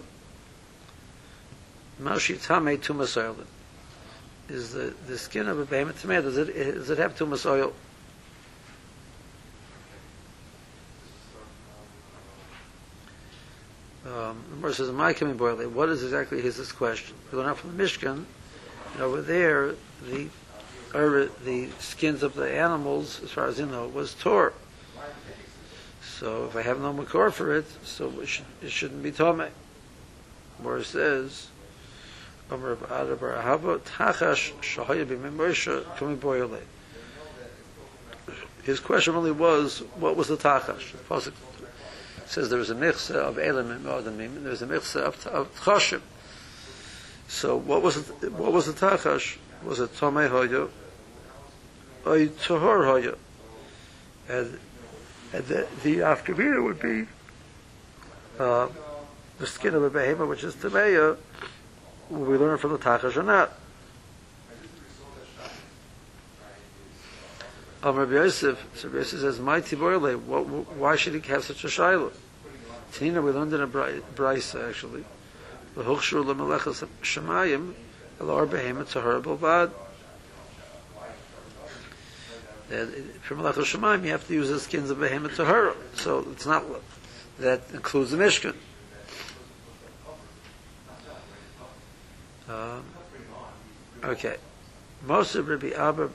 Mashi 2.01 2.37
tamei 2.37 2.77
tumas 2.77 3.17
oilin 3.21 3.47
is 4.49 4.73
the, 4.73 4.93
the 5.07 5.17
skin 5.17 5.47
of 5.47 5.59
a 5.59 5.65
behemoth 5.65 6.01
tomato, 6.01 6.23
does 6.23 6.37
it, 6.37 6.53
does 6.53 6.89
it 6.89 6.97
have 6.97 7.17
tumas 7.17 7.45
oil? 7.45 7.73
Um, 14.05 14.41
the 14.49 14.55
Gemara 14.55 14.73
says, 14.73 14.91
"My 14.91 15.13
coming 15.13 15.35
boil 15.35 15.57
What 15.69 15.89
is 15.89 16.01
exactly 16.01 16.41
his 16.41 16.55
this 16.55 16.71
question? 16.71 17.15
We 17.31 17.37
went 17.37 17.49
out 17.49 17.57
from 17.57 17.75
the 17.75 17.83
Mishkan, 17.83 18.23
and 18.93 19.01
over 19.01 19.21
there, 19.21 19.75
the 20.09 20.29
or 20.93 21.29
the 21.43 21.69
skins 21.79 22.23
of 22.23 22.33
the 22.33 22.49
animals, 22.49 23.21
as 23.21 23.31
far 23.31 23.47
as 23.47 23.59
you 23.59 23.65
know, 23.65 23.87
was 23.87 24.13
tore. 24.13 24.53
So 26.01 26.45
if 26.45 26.55
I 26.55 26.61
have 26.61 26.79
no 26.79 26.93
makor 26.93 27.31
for 27.31 27.53
it, 27.53 27.65
so 27.83 28.11
it, 28.21 28.27
should, 28.27 28.45
it 28.63 28.71
shouldn't 28.71 29.03
be 29.03 29.11
tome. 29.11 29.41
It 29.41 29.51
says, 30.85 31.47
Adabar 32.49 33.41
Ahava, 33.41 33.79
Tachash 33.79 34.53
Shahaya 34.61 35.05
Kumi 35.97 36.15
Boyole. 36.15 36.61
His 38.63 38.79
question 38.79 39.13
really 39.13 39.31
was, 39.31 39.79
what 39.95 40.15
was 40.15 40.27
the 40.27 40.37
Tachash? 40.37 40.91
The 40.91 40.97
Pasuk 40.97 41.33
says 42.25 42.49
there 42.49 42.59
was 42.59 42.69
a 42.69 42.75
michsa 42.75 43.15
of 43.15 43.37
Elim 43.37 43.71
and 43.71 43.85
Modamim, 43.85 44.35
and 44.35 44.43
there 44.43 44.51
was 44.51 44.61
a 44.61 44.67
michsa 44.67 45.01
of, 45.01 45.27
of. 45.27 46.09
So 47.29 47.57
what 47.57 47.81
was 47.81 47.97
it, 47.97 48.31
what 48.33 48.51
was 48.51 48.65
the 48.65 48.73
Tachash? 48.73 49.37
Was 49.63 49.79
it 49.79 49.93
Tomei 49.95 50.29
Hoyo? 50.29 50.69
Or 52.05 52.17
Tahor 52.17 52.85
Hoyo? 52.85 53.17
And, 54.29 54.59
and 55.33 55.45
the, 55.45 55.67
the 55.83 56.61
would 56.61 56.79
be 56.79 57.07
uh, 58.39 58.67
the 59.39 59.47
skin 59.47 59.73
of 59.73 59.83
a 59.83 59.89
behemoth, 59.89 60.29
which 60.29 60.43
is 60.43 60.55
Tameya, 60.55 61.17
we 62.09 62.37
learn 62.37 62.57
from 62.57 62.71
the 62.71 62.77
Tachash 62.77 63.15
or 63.15 63.23
not? 63.23 63.51
Um, 67.83 67.95
Rabbi 67.95 68.13
Yosef, 68.13 68.65
so 68.75 68.87
Rabbi 68.87 68.99
Yosef 68.99 69.19
says, 69.21 69.39
"My 69.39 69.61
tiborle, 69.61 70.17
why 70.77 70.95
should 70.95 71.13
he 71.13 71.21
have 71.31 71.43
such 71.43 71.63
a 71.63 71.69
shiloh?" 71.69 72.11
Tanina, 72.91 73.23
we 73.23 73.31
learned 73.31 73.53
in 73.53 73.61
a 73.61 73.67
brisa 73.67 74.67
actually. 74.67 75.05
The 75.75 75.83
huchshur 75.83 76.23
lemelechas 76.25 76.87
shemayim 77.03 77.75
elor 78.19 78.47
behemoth 78.47 78.93
tahar 78.93 79.19
bad. 79.19 79.71
For 83.21 83.35
melechas 83.35 83.77
shemayim, 83.77 84.03
you 84.05 84.11
have 84.11 84.27
to 84.27 84.33
use 84.33 84.49
the 84.49 84.59
skins 84.59 84.89
of 84.89 84.99
behemoth 84.99 85.35
tahar. 85.35 85.75
So 85.95 86.25
it's 86.31 86.45
not 86.45 86.65
that 87.39 87.61
includes 87.73 88.11
the 88.11 88.17
mishkan. 88.17 88.55
Um, 92.49 92.83
okay. 94.03 94.37
Most 95.05 95.35
of 95.35 95.47
Rabbi 95.47 95.69
Abba, 95.71 96.09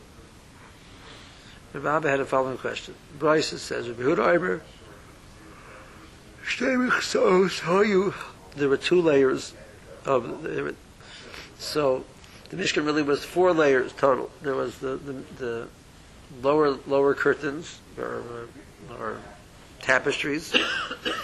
Rabbi 1.72 1.96
Abba 1.96 2.10
had 2.10 2.20
a 2.20 2.24
following 2.24 2.58
question. 2.58 2.94
Braisa 3.18 3.58
says, 3.58 3.88
Rabbi 3.88 4.02
Huda 4.02 4.34
Iber, 4.34 4.60
there 8.56 8.68
were 8.68 8.76
two 8.76 9.00
layers 9.00 9.54
of, 10.04 10.42
were, 10.42 10.74
so 11.58 12.04
the 12.50 12.56
Mishkan 12.56 12.84
really 12.84 13.02
was 13.02 13.24
four 13.24 13.52
layers 13.52 13.92
total. 13.92 14.30
There 14.42 14.54
was 14.54 14.78
the, 14.78 14.96
the, 14.96 15.12
the 15.38 15.68
lower 16.42 16.78
lower 16.86 17.14
curtains 17.14 17.80
or, 17.98 18.22
or 18.98 19.18
tapestries. 19.80 20.52
then 21.02 21.14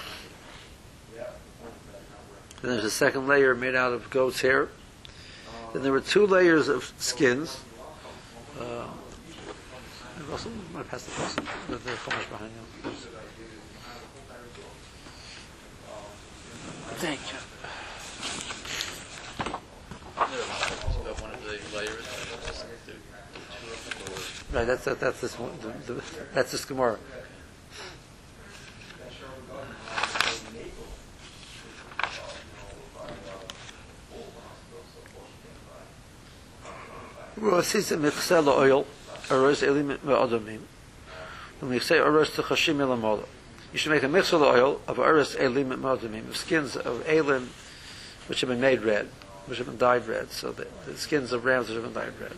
there's 2.62 2.84
a 2.84 2.90
second 2.90 3.26
layer 3.26 3.54
made 3.54 3.74
out 3.74 3.92
of 3.92 4.08
goat's 4.10 4.40
hair. 4.40 4.68
Then 5.72 5.82
there 5.82 5.92
were 5.92 6.00
two 6.00 6.26
layers 6.26 6.68
of 6.68 6.92
skins. 6.98 7.60
Uh, 8.58 8.87
Russell, 10.30 10.52
I 10.76 10.82
pass 10.82 11.04
the 11.04 11.10
person, 11.12 11.46
the, 11.68 11.76
the 11.76 11.90
chumash 11.90 12.28
behind 12.30 12.52
you. 12.84 12.90
Thank 16.96 17.20
you. 17.30 17.38
one 21.20 21.30
of 21.32 21.44
the 21.44 21.76
layers. 21.76 22.04
Right, 24.52 24.66
that's 24.66 24.84
that, 24.84 24.98
that's 24.98 25.20
this 25.20 25.38
one, 25.38 25.52
the, 25.60 25.92
the, 25.92 26.02
that's 26.34 26.52
this 26.52 26.64
Gemara. 26.64 26.98
ועשית 37.38 37.91
מכסה 37.91 38.41
לאויל, 38.41 38.83
ארוז 39.31 39.63
אלים 39.63 39.91
ואדומים, 40.05 40.59
ומכסה 41.63 42.00
ארוז 42.00 42.29
תחשים 42.35 42.77
מלמעלה. 42.77 43.23
You 43.73 43.79
should 43.79 43.91
make 43.91 44.03
a 44.03 44.07
mixer 44.07 44.35
oil 44.35 44.81
of 44.88 45.00
aris 45.00 45.33
elim 45.33 45.71
madamim, 45.71 46.29
of 46.29 46.38
skins 46.38 46.75
of 46.75 47.09
elim 47.09 47.50
which 48.27 48.41
have 48.41 48.50
been 48.50 48.62
made 48.62 48.83
red, 48.83 49.07
which 49.47 49.57
have 49.57 49.65
been 49.65 49.79
dyed 49.79 50.07
red, 50.07 50.29
so 50.29 50.51
the, 50.51 50.67
the 50.85 50.95
skins 50.95 51.31
of 51.31 51.43
rams 51.43 51.69
which 51.69 51.75
have 51.75 51.83
been 51.83 51.93
dyed 51.93 52.13
red. 52.21 52.38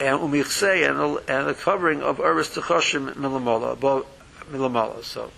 And 0.00 0.18
umichse 0.18 0.88
and 0.88 0.98
a, 0.98 1.32
and 1.32 1.48
a 1.48 1.54
covering 1.54 2.02
of 2.02 2.18
aris 2.18 2.50
techoshim 2.56 3.14
milamala, 3.14 3.74
above 3.74 4.04
milamala. 4.50 5.04
So, 5.04 5.30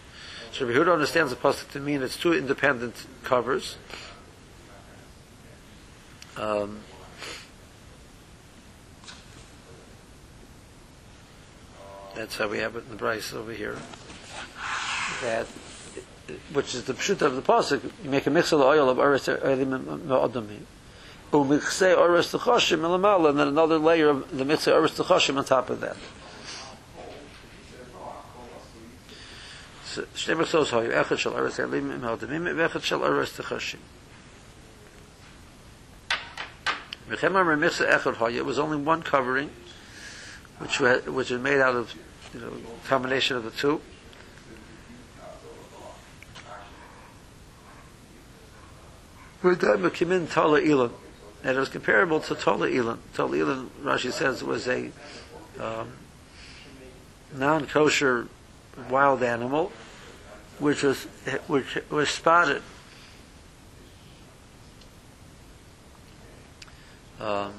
so 0.53 0.67
Rabbi 0.67 0.79
Huda 0.79 0.95
understands 0.95 1.33
the 1.33 1.37
pasuk 1.37 1.71
to 1.73 1.81
mean 1.81 2.03
it's 2.03 2.17
two 2.17 2.33
independent 2.33 3.07
covers. 3.25 3.77
Um, 6.39 6.81
That's 12.16 12.38
how 12.38 12.48
we 12.48 12.60
have 12.60 12.76
it 12.76 12.84
in 12.90 12.96
the 12.96 13.04
Braisa 13.04 13.34
over 13.36 13.52
here. 13.54 13.78
That, 15.22 15.48
which 16.54 16.76
is 16.76 16.84
the 16.84 16.94
pshuta 16.94 17.24
of 17.24 17.36
the 17.36 17.42
pasuk. 17.42 17.84
You 18.04 18.10
make 18.10 18.28
a 18.28 18.30
mix 18.30 18.54
oil 18.54 18.90
of 18.90 19.00
oris 19.00 19.28
oil 19.28 19.38
of 19.38 19.50
oris 21.98 22.32
t'choshim 22.32 22.80
elamala, 22.80 23.30
and 23.30 23.40
then 23.40 23.48
another 23.48 23.80
layer 23.80 24.10
of 24.10 24.38
the 24.38 24.46
mix 24.46 24.68
of 24.68 24.74
oris 24.76 24.92
t'choshim 24.92 25.38
on 25.38 25.46
top 25.46 25.70
of 25.70 25.82
that. 25.82 25.98
it 38.38 38.46
was 38.46 38.60
only 38.60 38.78
one 38.78 39.04
covering, 39.04 39.50
which 40.60 40.80
was, 40.80 41.06
which 41.06 41.30
was 41.30 41.42
made 41.42 41.60
out 41.60 41.76
of 41.76 41.94
you 42.34 42.40
know, 42.40 42.52
combination 42.88 43.38
of 43.38 43.44
the 43.44 43.52
two. 43.52 43.82
And 51.44 51.58
it 51.58 51.60
was 51.60 51.68
comparable 51.68 52.22
to 52.22 52.36
Tola 52.36 52.72
Elon. 52.72 53.00
Tola 53.14 53.38
Elon, 53.38 53.70
Rashi 53.84 54.14
says, 54.14 54.42
was 54.42 54.68
a 54.68 54.92
um, 55.60 55.92
non 57.34 57.68
kosher 57.68 58.30
wild 58.90 59.22
animal 59.22 59.72
which 60.60 60.84
was, 60.84 61.04
which 61.48 61.78
was 61.90 62.10
spotted 62.10 62.62
Um, 67.24 67.54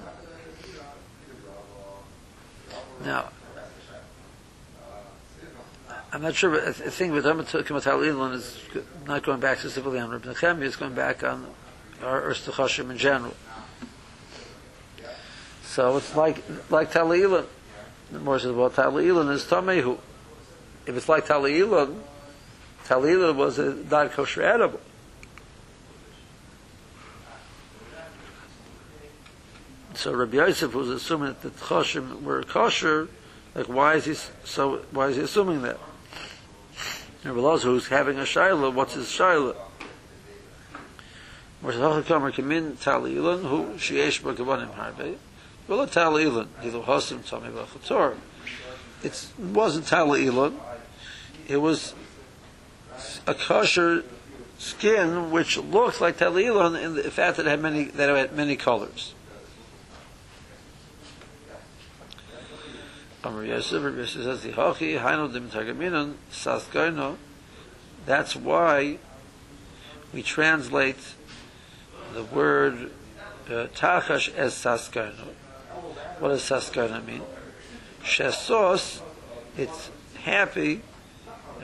now, 3.03 3.31
I'm 6.13 6.23
not 6.23 6.35
sure, 6.37 6.51
but 6.51 6.61
I 6.61 6.73
th- 6.73 6.87
I 6.87 6.91
think 6.91 7.13
with 7.13 7.25
Kimatal 7.25 8.07
Elon 8.07 8.35
is 8.35 8.57
not 9.07 9.25
going 9.25 9.41
back 9.41 9.59
specifically 9.59 9.99
on 9.99 10.11
Rabbi 10.11 10.33
Nechemia, 10.33 10.63
it's 10.63 10.77
going 10.77 10.95
back 10.95 11.25
on 11.25 11.47
our 12.03 12.23
Erstachashim 12.23 12.91
in 12.91 12.99
general. 12.99 13.35
So 15.65 15.97
it's 15.97 16.15
like 16.15 16.43
like 16.71 16.93
Talilan. 16.93 17.47
The 18.13 18.21
more 18.21 18.39
says, 18.39 18.53
well, 18.53 18.71
Talilan 18.71 19.33
is 19.33 19.43
Tamehu. 19.45 19.99
If 20.87 20.97
it's 20.97 21.09
like 21.09 21.27
Talilan, 21.27 21.99
Talilan 22.87 23.35
was 23.35 23.59
a 23.59 23.75
not 23.75 24.13
kosher 24.13 24.43
edible. 24.43 24.81
So 30.05 30.13
Rabbi 30.13 30.37
Yosef 30.37 30.75
was 30.75 30.91
assuming 30.91 31.29
that 31.29 31.41
the 31.41 31.49
Tchoshim 31.49 32.25
were 32.25 32.43
kosher. 32.43 33.09
Like, 33.55 33.71
why 33.71 33.95
is 33.95 34.05
he 34.05 34.13
so? 34.45 34.83
Why 34.91 35.07
is 35.07 35.17
he 35.17 35.23
assuming 35.23 35.63
that? 35.63 35.79
Rabbi 37.25 37.39
Loza, 37.39 37.63
who's 37.63 37.87
having 37.89 38.19
a 38.19 38.25
shaila, 38.25 38.75
what's 38.75 38.93
his 38.93 39.07
shaila? 39.07 39.57
Who 41.63 41.71
sheyesh 43.79 44.21
b'kavanim 44.21 44.75
harbe. 44.75 45.17
Well, 45.69 45.81
a 45.81 45.87
Talilan, 45.87 46.49
either 46.63 46.81
Hosim 46.81 47.21
Tomei 47.21 47.51
B'chatzor. 47.51 48.17
It 49.03 49.27
wasn't 49.39 49.87
Talilan. 49.87 50.53
It 51.49 51.57
was 51.57 51.95
a 53.27 53.33
kosher 53.33 54.05
skin 54.59 55.31
which 55.31 55.57
looks 55.57 56.03
like 56.03 56.19
Talilan 56.19 56.79
in 56.79 56.95
the 56.95 57.11
fact 57.11 57.39
that 57.39 57.47
it 57.47 57.49
had 57.49 57.63
many 57.63 57.85
that 57.85 58.11
it 58.11 58.17
had 58.17 58.37
many 58.37 58.57
colors. 58.57 59.14
Amar 63.25 63.45
Yosef, 63.47 63.83
Rabbi 63.83 63.97
Yosef 63.97 64.23
says, 64.23 64.43
the 64.43 64.51
Hochi, 64.51 65.01
Hainu 65.01 65.33
Dim 65.33 65.49
Targaminon, 65.49 66.15
Saskoino. 66.31 67.17
That's 68.05 68.37
why 68.37 68.99
we 70.13 70.23
translate 70.23 71.15
the 72.13 72.23
word 72.23 72.91
uh, 73.47 73.69
Tachash 73.75 74.35
as 74.35 74.53
Saskoino. 74.53 75.29
What 76.19 76.29
does 76.29 76.43
Saskoino 76.43 77.03
mean? 77.07 77.23
Shesos, 78.03 79.01
it's 79.57 79.91
happy, 80.21 80.83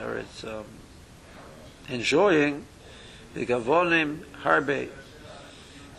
or 0.01 0.17
it's 0.17 0.43
um, 0.43 0.65
enjoying, 1.89 2.65
the 3.35 3.45
Gavonim 3.45 4.21
Harbe. 4.43 4.89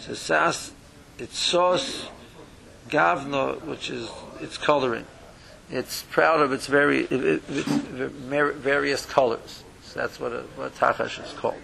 So 0.00 0.14
Sas, 0.14 0.72
it's 1.18 1.38
sauce, 1.38 2.08
Gavno, 2.88 3.62
which 3.64 3.90
is 3.90 4.10
its 4.40 4.58
coloring 4.58 5.06
it's 5.72 6.02
proud 6.10 6.40
of 6.40 6.52
its 6.52 6.66
very 6.66 7.00
it, 7.00 7.12
it, 7.12 7.42
its 7.48 7.68
various 8.58 9.06
colors. 9.06 9.64
So 9.82 10.00
that's 10.00 10.20
what 10.20 10.32
a, 10.32 10.42
what 10.56 10.74
tachash 10.76 11.24
is 11.24 11.32
called. 11.32 11.56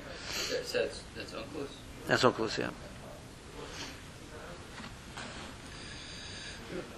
That's, 0.51 0.73
that's, 0.73 1.03
that's 1.15 1.33
Onkelos. 1.33 1.69
That's 2.07 2.25
Onkelos, 2.25 2.59
yeah. 2.59 2.71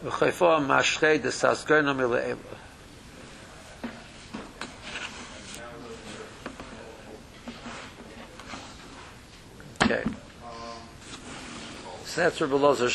V'chayfo 0.05 0.65
mashrei 0.67 1.21
de 1.21 1.31
mile'eva. 1.95 2.39
Okay. 9.83 10.05
So 12.05 12.21
that's 12.23 12.41
Rabbi 12.41 12.55
Lozer 12.55 12.89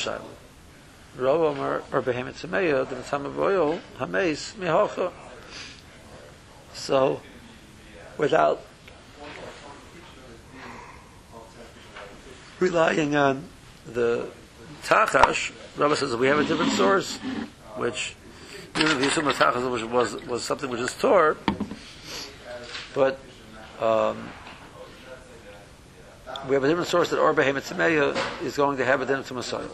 Shaila. 1.18 1.84
Or 1.92 2.02
Behemet 2.02 2.34
Tzemeya, 2.34 2.88
the 2.88 2.96
Mitzam 2.96 3.26
of 3.26 3.40
Oil, 3.40 3.80
Hameis, 3.98 4.54
Mihocha. 4.56 5.12
So, 6.74 7.22
without 8.18 8.62
relying 12.60 13.16
on 13.16 13.46
the 13.86 14.30
Tachash, 14.84 15.52
Rabbi 15.78 15.96
says 15.96 16.16
we 16.16 16.28
have 16.28 16.40
a 16.40 16.44
different 16.44 16.72
source, 16.74 17.18
which, 17.76 18.16
even 18.78 18.98
if 18.98 19.02
you 19.02 19.08
assume 19.08 19.26
the 19.26 19.32
Tachash 19.32 19.70
was, 19.70 19.84
was, 19.84 20.24
was 20.26 20.44
something 20.44 20.70
which 20.70 20.82
is 20.82 20.94
Torah, 20.94 21.38
but 22.94 23.20
um, 23.80 24.30
we 26.48 26.54
have 26.54 26.64
a 26.64 26.68
different 26.68 26.88
source 26.88 27.10
that 27.10 27.20
Or 27.20 27.34
Behemet 27.34 28.44
is 28.44 28.56
going 28.56 28.78
to 28.78 28.86
have 28.86 29.02
a 29.02 29.24
to 29.24 29.34
Messiah. 29.34 29.68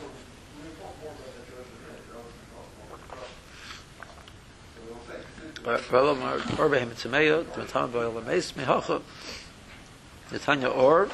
Or 5.66 6.70
behem 6.70 6.90
tzemeya, 6.90 7.54
the 7.54 7.66
tam 7.66 7.92
boil 7.92 8.12
the 8.12 8.22
meis 8.22 8.52
mehacha. 8.54 9.02
The 10.30 10.40
Tanya 10.40 10.70
or, 10.70 11.10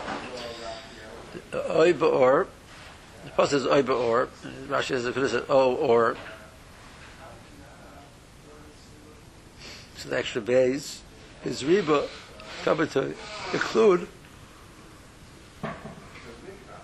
oy 1.53 1.93
or, 1.93 2.47
the 3.25 3.31
pasuk 3.31 3.53
is 3.53 3.65
oy 3.65 3.81
or. 3.81 4.29
Rashi 4.67 4.89
says 4.89 5.05
could 5.05 5.23
have 5.23 5.31
said 5.31 5.45
o 5.49 5.73
or. 5.75 6.15
So 9.97 10.10
the 10.10 10.17
extra 10.17 10.41
base 10.41 11.01
is 11.43 11.63
riba 11.63 12.07
covered 12.63 12.91
to 12.91 13.15
include 13.53 14.07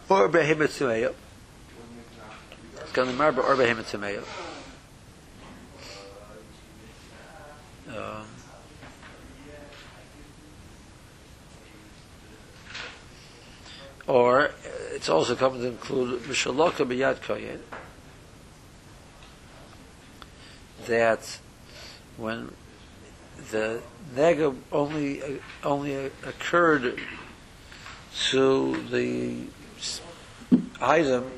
or 0.10 0.30
behem 0.30 0.58
tzemeya. 0.58 1.13
It's 2.82 2.91
going 2.93 3.10
to 3.10 3.15
marba 3.15 3.38
or 3.38 3.56
behem 3.56 3.78
tzemeya. 3.84 4.23
Um, 7.95 8.26
or 14.08 14.42
uh, 14.42 14.52
it's 14.92 15.10
also 15.10 15.36
coming 15.36 15.62
to 15.62 15.68
include 15.68 16.22
Mishaloka 16.24 16.86
B'Yad 16.86 17.20
Koyen 17.22 17.60
that 20.86 21.39
when 22.18 22.52
the 23.52 23.82
nega 24.13 24.56
only 24.72 25.22
uh, 25.22 25.28
only 25.63 25.96
occurred 25.96 27.00
to 28.30 28.84
the 28.89 29.38
item 30.82 31.32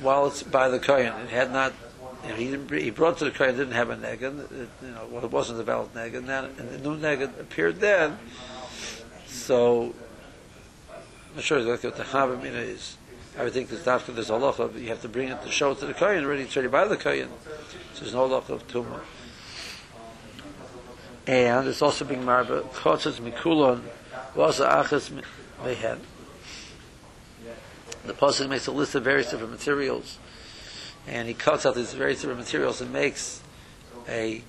while 0.00 0.26
it's 0.26 0.42
by 0.42 0.68
the 0.68 0.78
kohen, 0.78 1.12
it 1.22 1.30
had 1.30 1.52
not 1.52 1.72
he 2.36 2.50
didn't. 2.50 2.70
He 2.70 2.90
brought 2.90 3.18
to 3.18 3.24
the 3.24 3.30
kohen 3.30 3.56
didn't 3.56 3.74
have 3.74 3.90
a 3.90 3.96
nega. 3.96 4.50
It, 4.52 4.68
you 4.82 4.88
know, 4.88 5.06
well, 5.10 5.24
it 5.24 5.30
wasn't 5.30 5.60
a 5.60 5.64
valid 5.64 5.92
neged. 5.92 6.16
And, 6.16 6.28
then, 6.28 6.44
and 6.56 6.70
the 6.70 6.78
new 6.78 6.96
nega 6.96 7.24
appeared 7.40 7.80
then. 7.80 8.18
So, 9.26 9.94
not 11.34 11.44
sure 11.44 11.58
exactly 11.58 11.90
what 11.90 11.98
the 11.98 12.04
chavamina 12.04 12.68
is. 12.68 12.96
I 13.38 13.44
would 13.44 13.52
think 13.52 13.68
that 13.70 13.86
after 13.86 14.12
there's 14.12 14.28
halacha, 14.28 14.80
you 14.80 14.88
have 14.88 15.00
to 15.02 15.08
bring 15.08 15.28
it 15.28 15.42
to 15.42 15.50
show 15.50 15.72
it 15.72 15.78
to 15.78 15.86
the 15.86 15.94
kohen. 15.94 16.24
Already, 16.24 16.42
it's 16.42 16.56
already 16.56 16.70
by 16.70 16.86
the 16.86 16.96
kohen. 16.96 17.28
So 17.94 18.00
there's 18.00 18.14
no 18.14 18.28
halacha 18.28 18.50
of 18.50 18.68
tumah. 18.68 19.00
And 21.26 21.68
it's 21.68 21.80
also 21.80 22.04
being 22.04 22.22
marba 22.22 22.62
kotzes 22.62 23.20
mikulon 23.20 23.82
was 24.34 24.60
achas 24.60 25.10
mehen. 25.64 26.00
The 28.04 28.12
pasuk 28.12 28.48
makes 28.48 28.66
a 28.66 28.72
list 28.72 28.94
of 28.96 29.04
various 29.04 29.30
different 29.30 29.52
materials 29.52 30.18
and 31.06 31.28
he 31.28 31.34
cuts 31.34 31.66
out 31.66 31.74
these 31.74 31.94
various 31.94 32.20
different 32.20 32.40
materials 32.40 32.80
and 32.80 32.92
makes 32.92 33.42
a, 34.08 34.42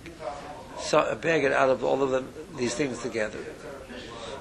a 0.94 1.16
baguette 1.16 1.52
out 1.52 1.70
of 1.70 1.84
all 1.84 2.02
of 2.04 2.12
them, 2.12 2.32
these 2.58 2.76
things 2.76 3.02
together. 3.02 3.40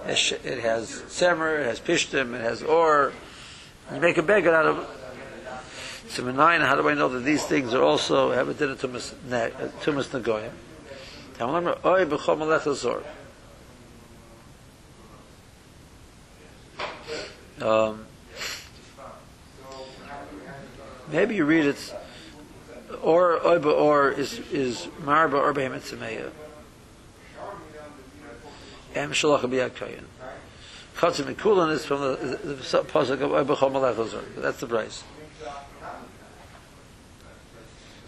It 0.06 0.60
has 0.60 1.02
semer, 1.08 1.60
it 1.60 1.66
has 1.66 1.80
pishtim, 1.80 2.34
it 2.34 2.40
has 2.40 2.62
or. 2.62 3.12
You 3.92 4.00
make 4.00 4.16
a 4.16 4.22
baguette 4.22 4.54
out 4.54 4.66
of. 4.66 4.98
So 6.08 6.30
nine, 6.30 6.60
how 6.60 6.76
do 6.76 6.88
I 6.88 6.94
know 6.94 7.08
that 7.08 7.20
these 7.20 7.44
things 7.44 7.72
are 7.74 7.82
also 7.82 8.32
have 8.32 8.48
a 8.48 8.54
dinner 8.54 8.74
tumas 8.74 9.14
tumas 9.82 10.08
nagoyim? 10.08 10.52
Oy. 11.40 12.04
Um, 17.60 18.06
maybe 21.10 21.36
you 21.36 21.44
read 21.44 21.66
it 21.66 21.94
or 23.02 23.38
oiba 23.40 23.72
or 23.72 24.10
is 24.10 24.38
is 24.50 24.86
marba 25.00 25.34
or 25.34 25.52
behemet 25.54 25.80
tzemeya. 25.80 26.30
Em 28.94 29.10
shalach 29.10 29.42
b'yad 29.42 29.70
kayin. 29.70 30.04
Chatzim 30.96 31.34
mikulan 31.34 31.72
is 31.72 31.84
from 31.84 32.00
the, 32.00 32.38
pasuk 32.88 33.20
of 33.20 33.58
chol 33.58 33.72
malachazor. 33.72 34.22
That's 34.36 34.60
the 34.60 34.66
price. 34.66 35.04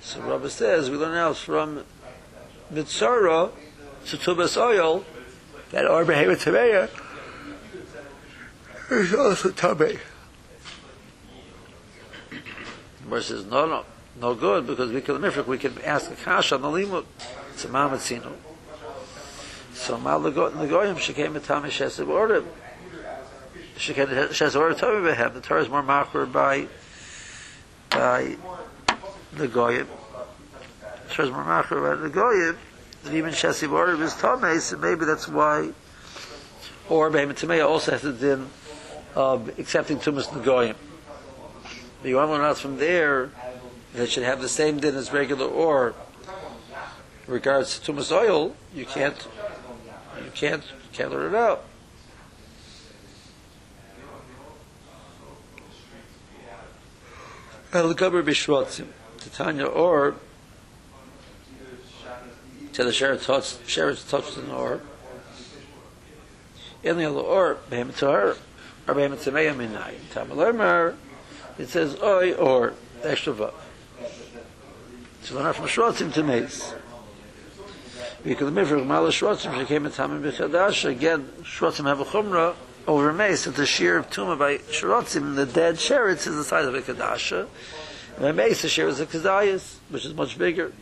So 0.00 0.20
Rabbi 0.20 0.48
says 0.48 0.90
we 0.90 0.96
learn 0.96 1.16
else 1.16 1.40
from 1.40 1.84
mitzara 2.72 3.50
to 4.06 4.16
tubas 4.16 4.60
oil 4.60 5.04
that 5.70 5.86
or 5.86 6.04
behemet 6.04 6.44
tzemeya 6.44 6.90
is 8.90 9.14
also 9.14 9.50
tabei. 9.50 9.98
Gemara 13.02 13.22
says, 13.22 13.44
no, 13.46 13.66
no, 13.66 13.84
no 14.20 14.34
good, 14.34 14.66
because 14.66 14.90
we 14.90 15.00
can, 15.00 15.20
we 15.46 15.58
can 15.58 15.78
ask 15.84 16.10
a 16.10 16.14
kasha 16.14 16.54
on 16.54 16.62
the 16.62 16.68
limud. 16.68 17.04
It's 17.52 17.64
a 17.64 17.68
mamatzino. 17.68 18.32
So 19.74 19.98
mal 19.98 20.20
legoyim 20.20 20.96
shekem 20.96 21.36
etame 21.36 21.66
shesiv 21.66 22.06
ordim. 22.06 22.46
Shekem 23.76 24.06
shesiv 24.28 24.60
ordim 24.60 24.78
tomi 24.78 25.10
behem. 25.10 25.34
The 25.34 25.40
Torah 25.40 25.62
is 25.62 25.68
more 25.68 25.82
marker 25.82 26.26
by 26.26 26.68
by 27.90 28.36
the 29.32 29.48
goyim. 29.48 29.88
The 31.08 31.14
Torah 31.14 31.28
is 31.28 31.34
more 31.34 31.44
marker 31.44 31.80
by 31.80 32.00
the 32.00 32.08
goyim. 32.08 32.56
And 33.04 33.14
even 33.16 33.32
shesiv 33.32 33.70
ordim 33.70 34.00
is 34.00 34.14
tame, 34.14 34.60
so 34.60 34.76
maybe 34.76 35.04
that's 35.04 35.26
why. 35.26 35.70
Or 36.88 37.10
behem 37.10 37.32
tamei 37.32 37.66
also 37.66 37.90
has 37.90 38.02
the 38.02 38.12
din 38.12 38.48
of 39.16 39.58
accepting 39.58 39.98
tumas 39.98 40.28
negoyim. 40.28 40.76
But 42.00 42.08
you 42.08 42.16
want 42.16 42.30
to 42.30 42.38
learn 42.38 42.54
from 42.54 42.78
there 42.78 43.32
that 43.94 44.08
should 44.08 44.22
have 44.22 44.40
the 44.40 44.48
same 44.48 44.78
din 44.78 44.94
as 44.94 45.12
regular 45.12 45.46
or 45.46 45.94
regards 47.26 47.80
to 47.80 47.92
tumas 47.92 48.12
oil, 48.12 48.54
you 48.72 48.84
can't 48.84 49.26
can't 50.34 50.62
learn 50.98 51.34
it 51.34 51.36
out. 51.36 51.64
Or 57.72 57.82
to 62.72 62.84
the 62.84 62.90
Sheretz 62.90 64.08
touched 64.08 64.36
an 64.36 64.50
or. 64.50 64.80
In 66.82 66.98
the 66.98 67.06
or 67.06 67.58
Behemoth 67.70 67.98
Tahar 67.98 68.36
or 68.86 68.94
it 71.58 71.68
says 71.68 71.96
Oi 72.02 72.34
or 72.34 72.74
extra 73.02 73.32
vav. 73.32 73.54
So 75.22 75.36
we're 75.36 75.42
from 75.54 75.66
Shrotzim 75.66 76.12
to 76.12 76.22
Mace. 76.22 76.74
Because 78.24 78.52
the 78.52 78.58
Mifrach 78.58 78.86
Mala 78.86 79.10
Shrotzim, 79.10 79.58
she 79.60 79.66
came 79.66 79.84
at 79.84 79.92
Tamim 79.92 80.22
Bechadash, 80.22 80.88
again, 80.88 81.28
Shrotzim 81.42 81.84
have 81.84 82.00
a 82.00 82.04
Chumrah 82.06 82.54
over 82.86 83.12
Mace, 83.12 83.44
that 83.44 83.54
the 83.54 83.66
shear 83.66 83.98
of 83.98 84.08
Tumah 84.08 84.38
by 84.38 84.56
Shrotzim, 84.56 85.36
the 85.36 85.44
dead 85.44 85.74
Sheretz 85.74 86.26
is 86.26 86.34
the 86.34 86.44
size 86.44 86.64
of 86.64 86.74
a 86.74 86.80
Kadasha. 86.80 87.46
And 88.16 88.22
by 88.22 88.32
Mace, 88.32 88.62
the 88.62 88.70
shear 88.70 88.88
is 88.88 88.98
a 88.98 89.04
Kedayas, 89.04 89.76
which 89.90 90.06
is 90.06 90.14
much 90.14 90.38
bigger. 90.38 90.72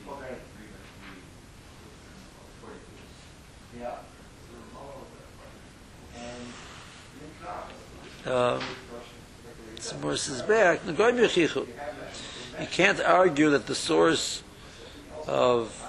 Um, 8.25 8.61
some 9.81 10.01
more 10.01 10.17
says 10.17 10.43
back. 10.43 10.81
You 10.87 10.95
can't 12.71 13.01
argue 13.01 13.51
that 13.51 13.67
the 13.67 13.75
source 13.75 14.45
of 15.27 15.82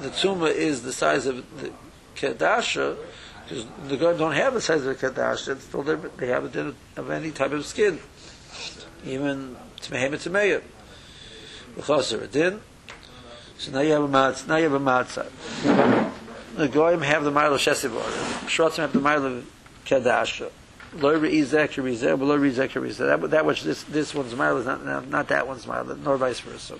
the 0.00 0.08
tumah 0.10 0.52
is 0.52 0.82
the 0.82 0.92
size 0.92 1.26
of 1.26 1.44
the 1.60 1.72
kedasha, 2.16 2.96
because 3.44 3.66
the 3.88 3.96
goyim 3.96 4.18
don't 4.18 4.32
have 4.32 4.54
the 4.54 4.60
size 4.60 4.84
of 4.84 4.98
the 4.98 5.06
kedasha. 5.08 5.48
It's 5.48 5.64
still 5.64 5.82
they 5.82 6.28
have 6.28 6.44
a 6.44 6.48
din 6.48 6.74
of 6.96 7.10
any 7.10 7.30
type 7.30 7.52
of 7.52 7.64
skin, 7.66 7.98
even 9.04 9.56
tmehem 9.80 10.12
tmeya. 10.12 10.62
B'chaser 11.76 12.22
a 12.22 12.26
din. 12.26 12.60
So 13.58 13.72
now 13.72 13.80
you 13.80 13.92
have 13.92 14.04
a 14.04 14.08
matzah. 14.08 14.46
Now 14.46 14.56
you 14.56 14.70
have 14.70 14.74
a 14.74 14.80
matzah. 14.80 16.12
The 16.56 16.68
goyim 16.68 17.02
have 17.02 17.24
the 17.24 17.30
mile 17.30 17.54
of 17.54 17.60
shesiv 17.60 17.90
Shrotzim 18.46 18.78
have 18.78 18.92
the 18.92 19.00
mile 19.00 19.24
of 19.24 19.44
kedasha. 19.84 20.50
Lo 20.94 21.18
reizek 21.20 21.74
reizek, 21.82 22.18
lo 22.18 22.38
reizek 22.38 22.70
reizek. 22.70 23.30
That 23.30 23.44
which 23.44 23.62
this 23.62 23.82
this 23.84 24.14
one's 24.14 24.34
mile 24.34 24.56
is 24.58 24.66
not 24.66 24.84
not, 24.84 25.08
not 25.08 25.28
that 25.28 25.46
one's 25.46 25.66
mile, 25.66 25.84
nor 25.84 26.16
vice 26.16 26.40
versa. 26.40 26.78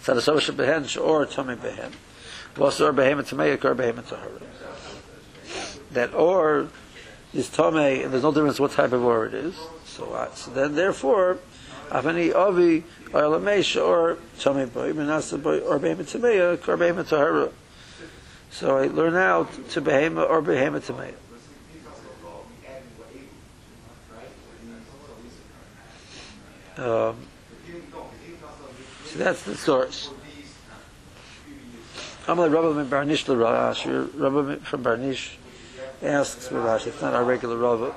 So 0.00 0.14
the 0.14 0.20
sovish 0.20 0.50
behen 0.50 1.00
or 1.00 1.26
tummy 1.26 1.56
behen. 1.56 1.92
Was 2.56 2.80
or 2.80 2.92
behem 2.92 3.18
tameik 3.18 3.64
or 3.64 3.74
behem 3.74 4.06
tahara. 4.06 4.40
That 5.92 6.14
or 6.14 6.68
is 7.32 7.48
tomei, 7.48 8.04
and 8.04 8.12
there's 8.12 8.22
no 8.22 8.32
difference 8.32 8.58
what 8.58 8.72
type 8.72 8.92
of 8.92 9.04
or 9.04 9.26
it 9.26 9.34
is. 9.34 9.54
So, 9.84 10.12
uh, 10.12 10.32
so 10.34 10.50
then 10.50 10.74
therefore, 10.74 11.38
avani 11.90 12.34
avi 12.34 12.84
or 13.12 13.22
lamesh 13.22 13.80
or 13.80 14.18
tummy 14.38 14.66
boy, 14.66 14.92
menasa 14.92 15.40
boy 15.40 15.58
or 15.60 15.78
behem 15.78 15.96
tameik 15.96 16.66
or 16.66 16.76
behem 16.76 17.06
tahara. 17.06 17.50
So 18.50 18.78
I 18.78 18.86
learn 18.86 19.16
out 19.16 19.52
to 19.70 19.82
behema 19.82 20.28
or 20.28 20.42
behema 20.42 20.80
tameik. 20.80 21.14
Um, 26.82 27.16
so 29.10 29.18
that's 29.18 29.42
the 29.42 29.56
source. 29.56 30.10
Amalei 32.26 32.52
Rabbi 32.52 32.88
Barnish 32.88 33.24
Rashi. 33.26 34.08
Rabbi 34.14 34.56
from 34.64 34.84
Barnish 34.84 35.34
asks 36.00 36.48
Rashi. 36.48 36.88
It's 36.88 37.02
not 37.02 37.14
our 37.14 37.24
regular 37.24 37.56
Rabbi. 37.56 37.92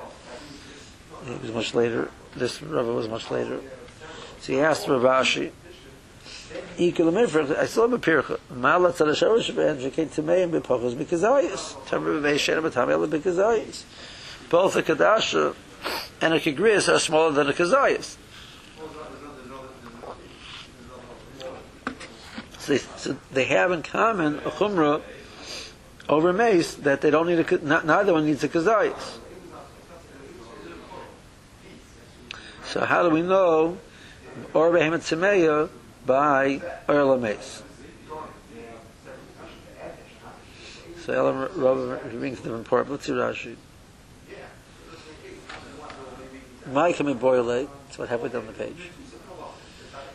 He 1.26 1.34
was 1.34 1.52
much 1.52 1.74
later. 1.74 2.10
This 2.34 2.60
Rabbi 2.60 2.90
was 2.90 3.08
much 3.08 3.30
later. 3.30 3.60
So 4.40 4.52
he 4.52 4.60
asked 4.60 4.88
Ravashi. 4.88 5.52
I 6.76 7.66
saw 7.66 7.84
him 7.84 7.92
a 7.94 7.98
pircha. 7.98 8.40
Mala 8.50 8.92
tzadasharish 8.92 9.54
ben 9.54 9.78
shekein 9.78 10.08
tameim 10.08 10.50
b'pachos 10.50 10.94
b'kazayis. 10.96 11.86
Tamar 11.86 12.14
b'veishen 12.14 12.60
b'tamel 12.60 13.06
b'kazayis. 13.08 13.84
Both 14.50 14.74
a 14.76 14.82
kadasha 14.82 15.54
and 16.20 16.34
a 16.34 16.40
kagrias 16.40 16.92
are 16.92 16.98
smaller 16.98 17.30
than 17.30 17.48
a 17.48 17.52
kazayis. 17.52 18.16
So 22.64 22.72
they, 22.72 22.78
so 22.78 23.16
they 23.30 23.44
have 23.44 23.72
in 23.72 23.82
common 23.82 24.36
a 24.38 24.50
chumrah 24.50 25.02
over 26.08 26.32
mace 26.32 26.74
that 26.76 27.02
they 27.02 27.10
don't 27.10 27.26
need 27.26 27.38
a 27.38 27.58
not, 27.62 27.84
neither 27.84 28.14
one 28.14 28.24
needs 28.24 28.42
a 28.42 28.48
kazayis. 28.48 29.18
So 32.64 32.80
how 32.86 33.02
do 33.02 33.10
we 33.10 33.20
know 33.20 33.76
or 34.54 34.72
behemoth 34.72 35.02
tzemeya 35.02 35.68
by 36.06 36.62
Erla 36.88 37.20
mace? 37.20 37.62
So 41.02 41.12
Elam 41.12 41.50
Rabbi 41.54 42.16
brings 42.16 42.40
them 42.40 42.54
important. 42.54 42.92
Let's 42.92 43.04
see 43.04 43.12
Rashi. 43.12 43.56
My 46.72 46.94
coming 46.94 47.18
boil 47.18 47.44
That's 47.44 47.98
what 47.98 48.08
halfway 48.08 48.30
down 48.30 48.46
the 48.46 48.52
page. 48.54 48.88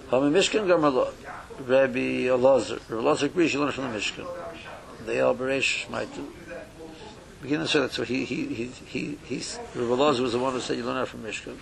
Hami 0.10 0.32
Mishkan 0.32 0.66
Gamalot. 0.66 1.14
Rabbi 1.60 2.26
Elazar. 2.26 2.80
Rabbi 2.90 3.04
Elazar 3.04 3.24
agrees 3.24 3.54
you 3.54 3.60
learn 3.60 3.72
from 3.72 3.92
the 3.92 4.00
Mishkan. 4.00 4.28
The 5.06 5.18
El 5.18 5.36
Beresh 5.36 5.90
might 5.90 6.10
begin 7.42 7.60
to 7.60 7.68
say 7.68 7.80
that. 7.80 7.92
So 7.92 8.04
he 8.04 8.26
he 8.26 8.46
he 8.48 8.66
he 8.66 9.18
he's 9.26 9.60
Rabbi 9.76 9.90
Elazar 9.90 10.22
was 10.22 10.34
the 10.34 10.40
one 10.40 10.54
who 10.54 10.60
said 10.60 10.78
you 10.78 10.86
learn 10.86 11.06
from 11.06 11.24
Mishkan. 11.24 11.58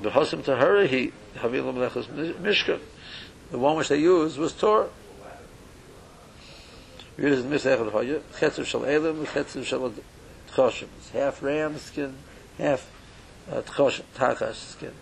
The 0.00 0.10
Hasim 0.10 0.44
Tahara 0.44 0.86
he 0.86 1.12
Havil 1.36 1.72
Melechus 1.74 2.06
Mishkan. 2.06 2.80
The 3.50 3.58
one 3.58 3.76
which 3.76 3.88
they 3.88 3.98
used 3.98 4.38
was 4.38 4.52
Torah. 4.52 4.88
We 7.16 7.24
use 7.24 7.42
Misach 7.44 7.90
Hoya, 7.90 8.20
Chetzer 8.38 8.64
Shal 8.64 8.84
Elam, 8.84 9.24
Chetzer 9.24 9.64
Shal 9.64 9.92
Tchoshim. 10.52 10.88
It's 10.98 11.10
half 11.10 11.42
ram 11.42 11.78
skin, 11.78 12.14
half 12.58 12.90
uh, 13.50 13.62
Tchoshim, 13.62 14.02
Tachash 14.14 14.54
skin. 14.54 14.92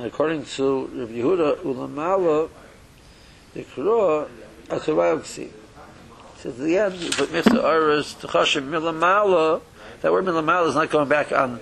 And 0.00 0.06
according 0.06 0.46
to 0.46 0.86
Rabbi 0.86 1.12
Yehuda, 1.12 1.56
Ulamala, 1.58 2.48
the 3.52 3.64
Kura, 3.64 4.28
Akaravksi. 4.68 5.50
Says 6.38 6.58
at 6.58 6.64
the 6.64 6.78
end, 6.78 7.14
but 7.18 7.30
Mitzvah 7.30 7.62
Aras, 7.62 8.14
Techashim 8.14 8.70
Milamala, 8.70 9.60
that 10.00 10.10
word 10.10 10.24
Milamala 10.24 10.68
is 10.68 10.74
not 10.74 10.88
going 10.88 11.06
back 11.06 11.32
on 11.32 11.60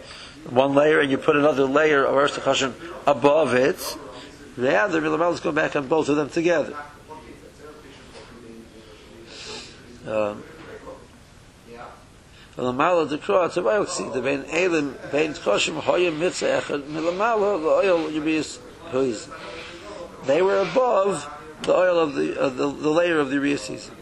one 0.49 0.73
layer 0.77 1.01
and 1.01 1.11
you 1.11 1.19
put 1.19 1.35
another 1.35 1.65
layer 1.65 2.05
of 2.05 2.15
Aras 2.15 2.39
Techashim 2.39 2.75
above 3.09 3.55
it. 3.55 3.99
The 4.57 4.73
other 4.73 5.03
Milamala 5.03 5.35
is 5.35 5.41
going 5.41 5.57
back 5.57 5.75
on 5.75 5.89
both 5.89 6.09
of 6.09 6.15
them 6.15 6.31
together. 6.31 6.77
Um, 10.07 10.45
ולמעלה 12.59 13.05
דקרוא 13.05 13.45
הצבא 13.45 13.75
יוקסיד, 13.75 14.13
בין 14.23 14.43
אלים, 14.53 14.93
בין 15.13 15.33
תחושים 15.33 15.75
הויה 15.75 16.11
מצא 16.11 16.59
אחד, 16.59 16.79
מלמעלה 16.93 17.57
לאויל 17.57 18.17
יביס 18.17 18.59
הויז. 18.93 19.29
They 20.27 20.43
were 20.43 20.61
above 20.61 21.27
the 21.63 21.75
oil 21.75 21.99
of 21.99 22.15
the, 22.15 22.41
uh, 22.41 22.49
the, 22.49 22.67
the 22.67 22.91
layer 22.91 23.19
of 23.21 23.31
the 23.31 23.57
season. 23.57 23.98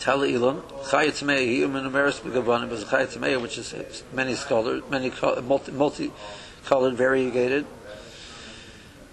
Tala 0.00 0.28
Elon, 0.28 0.60
Chayat 0.60 1.22
Tamei, 1.22 1.46
he 1.46 1.60
Menumeris 1.62 2.20
Begavanim, 2.20 2.70
is 2.72 2.84
Chayat 2.84 3.16
Tamei, 3.16 3.40
which 3.40 3.58
is 3.58 4.04
many 4.12 4.34
colored, 4.34 4.90
many 4.90 5.10
multi, 5.42 5.72
multi-colored, 5.72 6.94
variegated. 6.94 7.64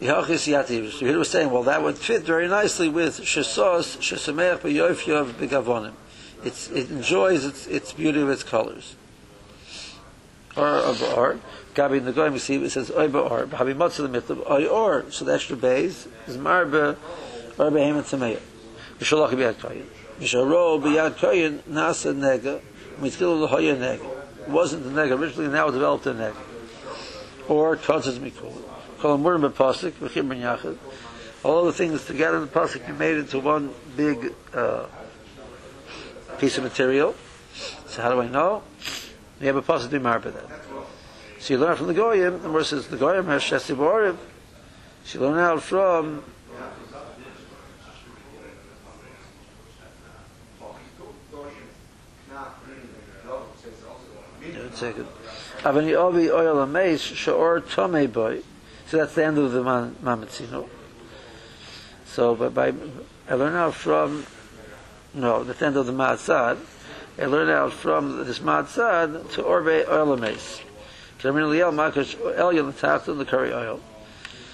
Yachis 0.01 0.51
Yativ. 0.51 0.91
So 0.91 1.05
he 1.05 1.15
was 1.15 1.29
saying, 1.29 1.49
well, 1.49 1.63
that 1.63 1.81
would 1.81 1.97
fit 1.97 2.23
very 2.23 2.47
nicely 2.47 2.89
with 2.89 3.21
Shesos, 3.21 3.97
Shesameach, 3.97 4.59
Beyof 4.59 5.31
Begavonim. 5.33 5.93
It's, 6.43 6.69
it 6.71 6.89
enjoys 6.91 7.45
its, 7.45 7.67
its 7.67 7.93
beauty 7.93 8.19
of 8.19 8.29
its 8.29 8.43
colors. 8.43 8.95
Or 10.57 10.67
of 10.67 11.01
art. 11.01 11.39
Gabi 11.73 12.01
Nagoyim, 12.01 12.33
you 12.33 12.39
see, 12.39 12.55
it 12.63 12.69
says 12.69 12.91
Oy 12.91 13.07
Ba'or, 13.07 13.47
Habi 13.47 13.73
Motzah 13.73 14.03
the 14.03 14.09
Mitzvah, 14.09 14.51
Oy 14.51 14.67
Or, 14.67 15.09
so 15.09 15.25
the 15.25 15.33
extra 15.33 15.55
base 15.55 16.07
is 16.27 16.37
Marba, 16.37 16.97
Or 17.57 17.71
Behemoth 17.71 18.11
Tameya. 18.11 18.39
Mishalach 18.99 19.29
B'yad 19.29 19.53
Koyin. 19.53 19.85
Misharo 20.23 20.81
B'yad 20.81 21.15
Koyin, 21.15 21.59
Nasa 21.63 22.15
Nega, 22.15 22.61
Mitzkilu 22.99 23.41
L'hoya 23.41 23.75
Nega. 23.75 24.47
Wasn't 24.47 24.83
the 24.83 24.89
Nega 24.89 25.19
originally, 25.19 25.49
now 25.49 25.69
developed 25.69 26.05
a 26.05 26.13
Nega. 26.13 26.35
Or 27.49 27.75
Kotzes 27.75 28.19
Mikul. 28.19 28.53
Kol 28.99 29.17
Amurim 29.17 29.51
B'Pasik, 29.51 29.91
V'chim 29.91 30.29
Ben 30.29 30.39
Yachid. 30.39 30.77
All 31.43 31.65
the 31.65 31.73
things 31.73 32.05
together 32.05 32.37
in 32.37 32.43
the 32.43 32.47
Pasik 32.47 32.87
you 32.87 32.93
made 32.93 33.17
into 33.17 33.37
one 33.37 33.73
big 33.97 34.33
uh, 34.53 34.85
piece 36.37 36.57
of 36.57 36.63
material. 36.63 37.13
So 37.87 38.01
how 38.01 38.09
do 38.09 38.21
I 38.21 38.29
know? 38.29 38.63
You 39.41 39.47
have 39.47 39.57
a 39.57 39.61
Pasik 39.61 39.89
to 39.89 39.99
Marba. 39.99 40.33
So 41.39 41.53
you 41.53 41.59
learn 41.59 41.75
from 41.75 41.87
the 41.87 41.93
Goyim, 41.93 42.41
the 42.41 42.47
Gemara 42.47 42.63
says 42.63 42.87
the 42.87 42.95
Goyim 42.95 43.25
has 43.25 43.41
Shesi 43.41 43.75
Borim. 43.75 44.15
So 45.03 45.19
you 45.19 45.25
learn 45.25 45.37
out 45.37 45.61
from 45.61 46.23
second. 54.75 55.07
Avani 55.59 55.91
Ovi 55.91 56.29
Oil 56.29 56.65
Ameis 56.65 56.99
Shor 56.99 57.61
Tome 57.61 58.07
Boy. 58.07 58.41
So 58.87 58.97
that's 58.97 59.15
the 59.15 59.25
end 59.25 59.37
of 59.37 59.51
the 59.51 59.63
Mamatzino. 59.63 60.67
So 62.05 62.35
but 62.35 62.53
by 62.53 62.73
I 63.29 63.35
learn 63.35 63.55
out 63.55 63.73
from 63.73 64.25
no, 65.13 65.43
the 65.43 65.65
end 65.65 65.77
of 65.77 65.85
the 65.85 65.93
Matzad. 65.93 66.57
I 67.17 67.25
learn 67.25 67.49
out 67.49 67.73
from 67.73 68.25
this 68.25 68.39
Matzad 68.39 69.31
to 69.33 69.43
Orbe 69.43 69.85
Oil 69.87 70.17
Ameis. 70.17 70.61
Jermin 71.19 71.49
Liel 71.49 71.71
Makash 71.71 72.15
Elyon 72.15 72.73
Latachta 72.73 73.17
the 73.17 73.23
curry 73.23 73.53
oil. 73.53 73.79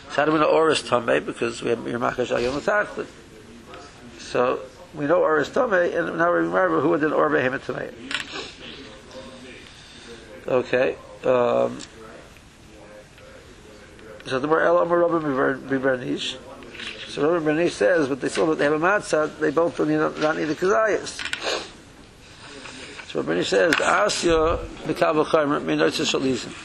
So 0.10 0.15
how 0.15 0.25
do 0.25 0.34
we 0.34 0.39
know 0.39 0.51
Oris 0.51 0.88
Tome? 0.88 1.25
Because 1.25 1.62
we 1.62 1.69
have 1.69 1.88
your 1.88 1.99
Makash 1.99 2.27
Elyon 2.27 2.60
Latachta. 2.60 3.08
So 4.19 4.60
we 4.93 5.05
know 5.08 5.23
Oris 5.23 5.49
Tome, 5.49 5.73
and 5.73 6.17
now 6.17 6.32
we 6.32 6.39
remember 6.39 6.82
who 6.82 6.97
did 6.97 7.12
Orbe 7.12 7.34
Hemet 7.34 7.65
Tome. 7.65 8.18
Okay. 10.49 10.95
Um, 11.23 11.77
so 14.25 14.39
the 14.39 14.47
more 14.47 14.62
Elam 14.62 14.91
or 14.91 15.07
Rabbi 15.07 15.77
Bibernish. 15.77 16.38
So 17.07 17.31
Rabbi 17.31 17.45
Bibernish 17.45 17.71
says, 17.71 18.07
but 18.07 18.19
they 18.19 18.29
saw 18.29 18.47
that 18.47 18.57
they 18.57 18.63
have 18.63 18.73
a 18.73 18.79
matzah, 18.79 19.38
they 19.38 19.51
both 19.51 19.77
don't 19.77 19.89
need, 19.89 19.97
not 19.97 20.38
need 20.38 20.45
the 20.45 20.55
kazayas. 20.55 21.21
So 23.09 23.21
Rabbi 23.21 23.33
Bibernish 23.33 23.45
says, 23.45 23.73
Asya 23.75 24.65
Mikabel 24.85 25.25
Chaymer 25.25 25.62
Minoitza 25.62 26.03
Shalizim. 26.03 26.55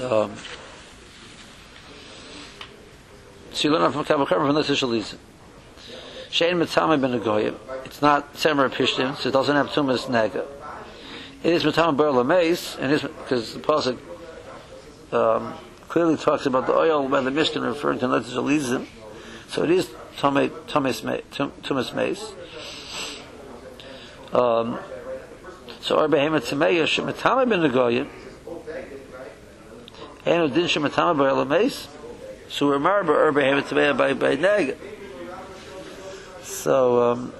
Um, 0.00 0.34
so 3.52 3.68
you 3.68 3.74
learn 3.74 3.92
from 3.92 4.06
Mikabel 4.06 4.26
Chaymer 4.26 4.46
from 4.46 4.56
Minoitza 4.56 4.74
Shalizim. 4.74 5.18
Shein 6.30 6.62
Mitzame 6.62 7.00
Ben 7.00 7.18
Agoyim. 7.18 7.56
It's 7.84 8.00
not 8.00 8.34
Semer 8.34 8.70
Pishtim, 8.70 9.16
so 9.16 9.28
it 9.28 9.32
doesn't 9.32 9.56
have 9.56 9.70
Tumas 9.70 10.06
Nega. 10.06 10.46
It 11.42 11.52
is 11.52 11.64
Mitzame 11.64 11.96
Ber 11.96 12.04
Lameis, 12.04 12.78
and 12.78 12.92
is 12.92 13.02
because 13.02 13.54
the 13.54 13.60
pasuk 13.60 13.98
um, 15.12 15.54
clearly 15.88 16.16
talks 16.16 16.46
about 16.46 16.68
the 16.68 16.72
oil 16.72 17.08
by 17.08 17.20
the 17.20 17.32
Mishnah 17.32 17.62
referring 17.62 17.98
to 17.98 18.06
Netzach 18.06 18.36
Elizim. 18.36 18.86
So 19.48 19.64
it 19.64 19.70
is 19.70 19.88
Tumas 20.18 20.50
tumas 20.68 21.94
Meis. 21.94 22.32
Um, 24.32 24.78
so 25.80 25.98
Arba 25.98 26.16
Hema 26.18 26.40
Tmeya 26.40 26.84
Shemitame 26.84 27.48
Ben 27.48 27.68
Agoyim. 27.68 28.08
And 30.24 30.52
Udin 30.52 30.66
Shemitame 30.66 31.16
Ber 31.18 31.30
Lameis. 31.30 31.88
So 32.48 32.68
we're 32.68 32.78
Marba 32.78 33.08
Arba 33.08 33.40
Hema 33.40 33.62
Tmeya 33.62 33.98
by 33.98 34.12
by 34.12 34.36
Nega. 34.36 34.76
So, 36.60 37.12
um, 37.12 37.32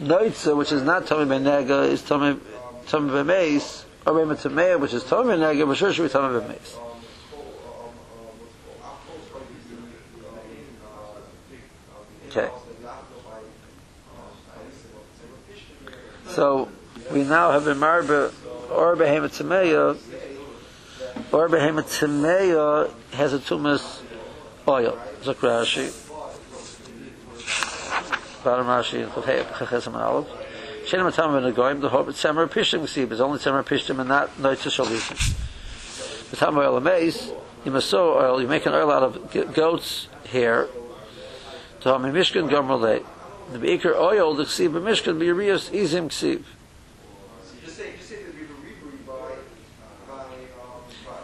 Noitza, 0.00 0.56
which 0.56 0.72
is 0.72 0.80
not 0.80 1.06
Tommy 1.06 1.26
Benega, 1.26 1.86
is 1.88 2.00
Tommy, 2.00 2.40
Tommy 2.86 3.10
Bemeis, 3.10 3.84
or 4.06 4.14
Bema 4.14 4.34
Tamea, 4.34 4.80
which 4.80 4.94
is 4.94 5.04
Tommy 5.04 5.34
Benega, 5.34 5.66
but 5.66 5.76
sure 5.76 5.92
should 5.92 6.04
be 6.04 6.08
Tommy 6.08 6.40
Bemeis. 6.40 6.78
Okay. 12.30 12.48
So, 16.28 16.70
we 17.12 17.24
now 17.24 17.50
have 17.50 17.66
a 17.66 17.74
Marba, 17.74 18.32
or 18.70 18.96
Behema 18.96 19.28
Tameya, 19.28 19.98
or 21.30 21.48
Behema 21.50 21.82
Tameya 21.82 22.90
has 23.12 23.34
a 23.34 23.38
Tumas 23.38 24.00
oil. 24.66 24.98
Zakrashi. 25.22 25.92
Bottom 25.92 26.09
Rashi 28.42 29.02
and 29.02 29.12
Chachesam 29.12 29.94
and 29.94 29.96
Aleph. 29.96 30.28
Shenim 30.86 31.06
Atam 31.06 31.32
ben 31.32 31.52
Agoyim, 31.52 31.80
the 31.80 31.90
Hobbit 31.90 32.14
Semer 32.14 32.48
Pishtim 32.48 32.80
Ksib, 32.84 33.12
is 33.12 33.20
only 33.20 33.38
Semer 33.38 33.62
Pishtim 33.62 33.98
and 33.98 34.08
not 34.08 34.34
Noitzah 34.38 34.70
Shalisim. 34.70 36.30
The 36.30 36.36
Tam 36.36 36.56
oil 36.56 36.76
of 36.76 36.82
maize, 36.82 37.30
you 37.64 37.70
must 37.70 37.88
sow 37.88 38.16
oil, 38.18 38.40
you 38.40 38.48
make 38.48 38.66
an 38.66 38.72
oil 38.72 38.90
out 38.90 39.02
of 39.02 39.54
goat's 39.54 40.08
hair, 40.28 40.68
to 41.80 41.88
Hami 41.88 42.12
Mishkan 42.12 42.48
Gomerle. 42.48 43.04
The 43.52 43.58
Beaker 43.58 43.94
oil, 43.94 44.34
the 44.34 44.44
Ksib 44.44 44.74
of 44.74 44.82
Mishkan, 44.82 45.18
be 45.18 45.26
Urias 45.26 45.70
Izim 45.70 46.08
Ksib. 46.08 46.44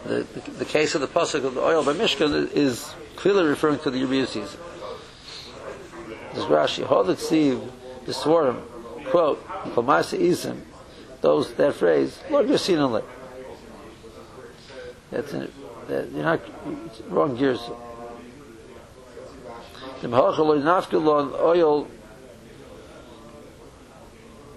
The, 0.03 0.23
the, 0.23 0.51
the 0.51 0.65
case 0.65 0.95
of 0.95 1.01
the 1.01 1.07
pasuk 1.07 1.43
of 1.43 1.55
the 1.55 1.61
oil 1.61 1.83
by 1.83 1.91
Mishkan 1.91 2.49
is 2.53 2.93
clearly 3.17 3.43
referring 3.43 3.79
to 3.79 3.91
the 3.91 3.97
Urias 3.99 4.29
season. 4.29 4.59
This 6.37 6.45
Rashi, 6.45 6.85
Hodik 6.85 7.15
Siv, 7.15 7.67
the 8.05 8.11
Svarim, 8.11 8.61
quote, 9.09 9.43
Komasa 9.73 10.19
Isim, 10.19 10.61
those, 11.19 11.51
that 11.55 11.73
phrase, 11.73 12.19
Lord 12.29 12.45
Yasinale. 12.45 13.03
That's 15.09 15.33
in, 15.33 15.51
that, 15.87 16.11
you're 16.11 16.23
not, 16.23 16.39
wrong 17.09 17.35
gears. 17.35 17.59
The 20.01 20.09
Mahachaloy 20.09 20.61
Nafkalon 20.61 21.33
oil, 21.41 21.87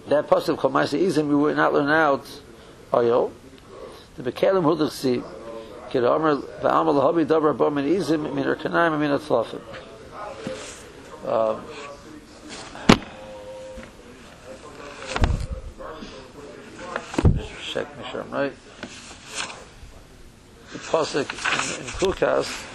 that 0.08 0.28
pasuk 0.28 0.58
Komasa 0.58 1.00
Isim, 1.00 1.28
we 1.28 1.34
would 1.34 1.56
not 1.56 1.72
learn 1.72 1.88
out 1.88 2.26
oil. 2.92 3.32
The 4.18 4.30
Bekalim 4.30 4.64
Hodik 4.64 4.90
Siv, 4.90 5.24
Kid 5.88 6.04
Omer, 6.04 6.36
Va'amal 6.36 7.00
Lahabi 7.00 7.24
Dabra 7.24 7.56
Bomin 7.56 7.86
Izim, 7.86 8.34
Min 8.34 8.44
Erkanayim, 8.44 9.00
Min 9.00 9.12
Atlafim. 9.12 9.62
Um, 11.26 11.64
check, 17.62 17.96
make 17.96 18.06
sure 18.06 18.22
I'm 18.22 18.30
right. 18.30 18.52
The 20.72 20.78
pasuk 20.78 21.28
in, 21.28 21.84
in 21.84 21.92
Kukas 21.92 22.70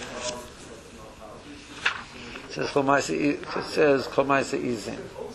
says. 2.56 3.10
It 3.10 3.46
says 3.64 4.06
Chomaisa 4.08 4.58
Izim. 4.62 5.25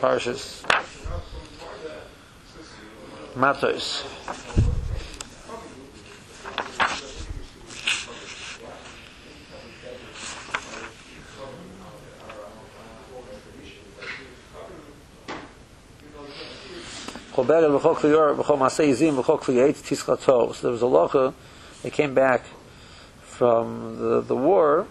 Parshas 0.00 0.64
Matos. 3.34 4.04
So 17.38 17.44
there 17.44 17.70
was 17.70 17.84
a 20.82 20.86
locha. 20.86 21.34
They 21.82 21.90
came 21.90 22.12
back 22.14 22.44
from 23.22 23.98
the, 23.98 24.20
the 24.20 24.34
war, 24.34 24.86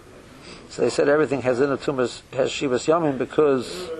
so 0.70 0.82
they 0.82 0.88
said 0.88 1.08
everything 1.08 1.42
has 1.42 1.60
in 1.60 1.68
the 1.68 1.76
tumas 1.76 2.22
has 2.32 2.50
shivas 2.50 2.86
yamin 2.88 3.18
because 3.18 3.90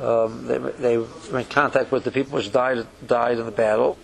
um, 0.00 0.46
they, 0.46 0.58
they 0.58 0.98
were 0.98 1.38
in 1.38 1.46
contact 1.46 1.90
with 1.90 2.04
the 2.04 2.10
people 2.10 2.34
which 2.34 2.52
died 2.52 2.86
died 3.06 3.38
in 3.38 3.46
the 3.46 3.52
battle. 3.52 3.96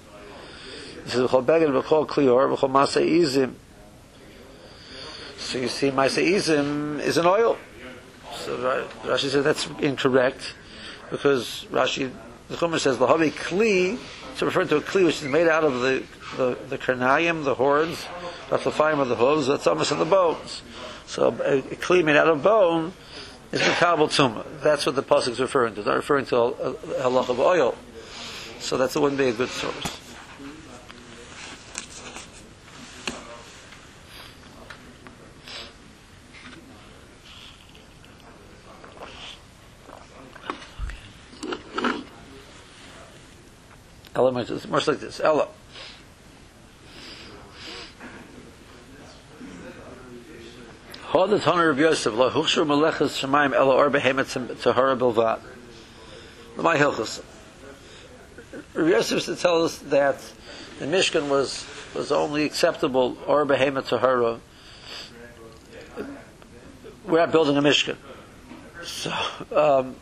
He 1.05 1.11
says 1.11 1.29
v'chol 1.29 1.45
v'chol 1.45 2.07
kli 2.07 2.25
yor 2.25 2.49
v'chol. 2.49 3.55
So 5.39 5.59
you 5.59 5.69
see, 5.69 5.91
masei 5.91 6.33
izim 6.33 7.01
is 7.01 7.17
an 7.19 7.27
oil. 7.27 7.59
So 8.37 8.57
Ra- 8.57 9.13
Rashi 9.13 9.29
says 9.29 9.45
that's 9.45 9.67
incorrect 9.81 10.55
because 11.11 11.67
Rashi 11.71 12.11
the 12.49 12.57
Chumash 12.57 12.81
says 12.81 12.97
lahavi 12.97 13.31
kli 13.33 13.99
to 14.39 14.47
refer 14.47 14.65
to 14.65 14.77
a 14.77 14.81
kli 14.81 15.05
which 15.05 15.23
is 15.23 15.29
made 15.29 15.49
out 15.49 15.65
of 15.65 15.81
the 15.81 16.03
the, 16.37 16.57
the 16.69 16.79
karnayim, 16.79 17.45
the 17.45 17.55
horns, 17.55 18.07
the 18.49 18.57
tlafayim 18.57 19.01
of 19.01 19.09
the 19.09 19.17
hooves, 19.17 19.47
that's 19.47 19.67
almost 19.67 19.91
of 19.91 19.99
the 19.99 20.07
bones. 20.07 20.63
So 21.07 21.27
a, 21.29 21.59
a 21.59 21.63
kli 21.63 22.03
made 22.03 22.17
out 22.17 22.29
of 22.29 22.43
bone 22.43 22.95
is 23.53 23.61
makabel 23.61 24.09
tuma. 24.09 24.45
That's 24.63 24.87
what 24.87 24.97
the 24.97 25.03
pasuk 25.03 25.29
is 25.29 25.41
referring 25.41 25.75
to. 25.75 25.81
It's 25.81 25.87
not 25.87 25.97
referring 25.97 26.27
to 26.27 26.35
halach 26.35 27.29
uh, 27.29 27.33
of 27.33 27.41
oil. 27.41 27.77
So 28.59 28.77
that's 28.77 28.95
wouldn't 29.01 29.19
be 29.19 29.29
a 29.29 29.33
good 29.33 29.49
source. 29.49 29.99
Ella 44.15 44.31
much 44.69 44.87
like 44.87 45.01
this. 45.01 45.21
Ella. 45.21 45.49
Hod 51.13 51.29
the 51.29 51.39
Toner 51.39 51.69
of 51.69 51.79
Yosef, 51.79 52.15
lo 52.15 52.31
huchshur 52.31 52.67
melechas 52.67 53.21
shemaim 53.21 53.53
ella 53.53 53.75
or 53.77 53.91
behemet 53.91 54.63
tahara 54.63 54.97
bilvat. 54.97 55.41
My 56.57 56.79
hilchos. 56.79 57.23
Rav 58.73 58.89
Yosef 58.89 59.13
used 59.17 59.27
to 59.27 59.37
tell 59.37 59.63
us 59.63 59.77
that 59.77 60.17
the 60.79 60.87
Mishkan 60.87 61.29
was 61.29 61.67
was 61.95 62.11
only 62.11 62.45
acceptable 62.45 63.19
or 63.27 63.45
behemet 63.45 63.89
tahara. 63.89 64.41
We're 67.05 67.19
not 67.19 67.31
building 67.31 67.59
a 67.59 67.61
Mishkan. 67.61 67.97
So, 68.83 69.13
um, 69.55 69.97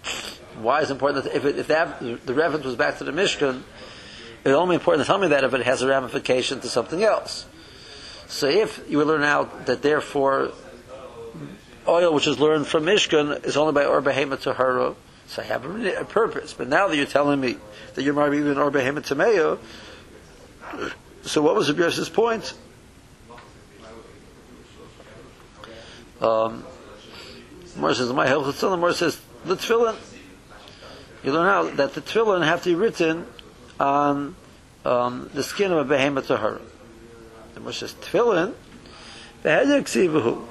why 0.63 0.83
is 0.83 0.91
it 0.91 0.93
important 0.93 1.25
that 1.25 1.35
if, 1.35 1.45
it, 1.45 1.59
if 1.59 1.67
that, 1.67 1.99
the 2.25 2.35
reference 2.35 2.65
was 2.65 2.77
back 2.77 2.99
to 2.99 3.05
the 3.05 3.11
Mishkan, 3.11 3.63
it's 4.45 4.55
only 4.55 4.77
important 4.77 5.07
to 5.07 5.09
tell 5.09 5.19
me 5.19 5.27
that 5.27 5.43
if 5.43 5.55
it 5.55 5.67
has 5.67 5.83
a 5.83 5.89
ramification 5.89 6.61
to 6.61 6.69
something 6.69 7.03
else. 7.03 7.47
So 8.29 8.47
if 8.47 8.89
you 8.89 9.03
learn 9.03 9.25
out 9.25 9.67
that 9.67 9.83
therefore 9.83 10.53
oil 11.87 12.15
which 12.15 12.27
is 12.27 12.39
learned 12.39 12.67
from 12.67 12.85
Mishkan 12.85 13.45
is 13.45 13.57
only 13.57 13.73
by 13.73 13.85
Or 13.85 14.03
Behema 14.03 14.41
Tahara, 14.41 14.95
so 15.27 15.43
I 15.43 15.45
have 15.47 15.65
a, 15.65 16.05
purpose. 16.05 16.53
But 16.53 16.69
now 16.69 16.89
that 16.89 16.97
you're 16.97 17.07
telling 17.07 17.41
me 17.41 17.57
that 17.95 18.03
you're 18.03 18.15
maybe 18.15 18.39
even 18.39 18.59
Or 18.59 18.71
Behema 18.71 19.01
Tameya, 19.01 19.59
so 21.23 21.43
what 21.43 21.55
was 21.55 21.69
the 21.69 21.75
Yosef's 21.75 22.09
point? 22.09 22.55
Um, 26.21 26.65
Mor 27.77 27.95
says, 27.95 28.13
my 28.13 28.27
health 28.27 28.55
is 28.55 28.63
Mor 28.63 28.93
says, 28.93 29.21
the 29.45 29.57
tefillin. 29.57 29.97
You 31.23 31.33
learn 31.33 31.47
out 31.47 31.77
that 31.77 31.95
the 31.95 32.01
tefillin 32.01 32.45
have 32.45 32.63
to 32.65 32.71
be 32.71 32.75
written 32.75 33.27
on 33.79 34.37
um, 34.85 35.31
the 35.35 35.43
skin 35.43 35.73
of 35.73 35.79
a 35.79 35.85
behemoth 35.85 36.29
tahara. 36.29 36.61
The 37.55 37.61
Moshe 37.61 37.75
says 37.75 37.95
tefillin, 37.95 38.55
the. 39.43 40.47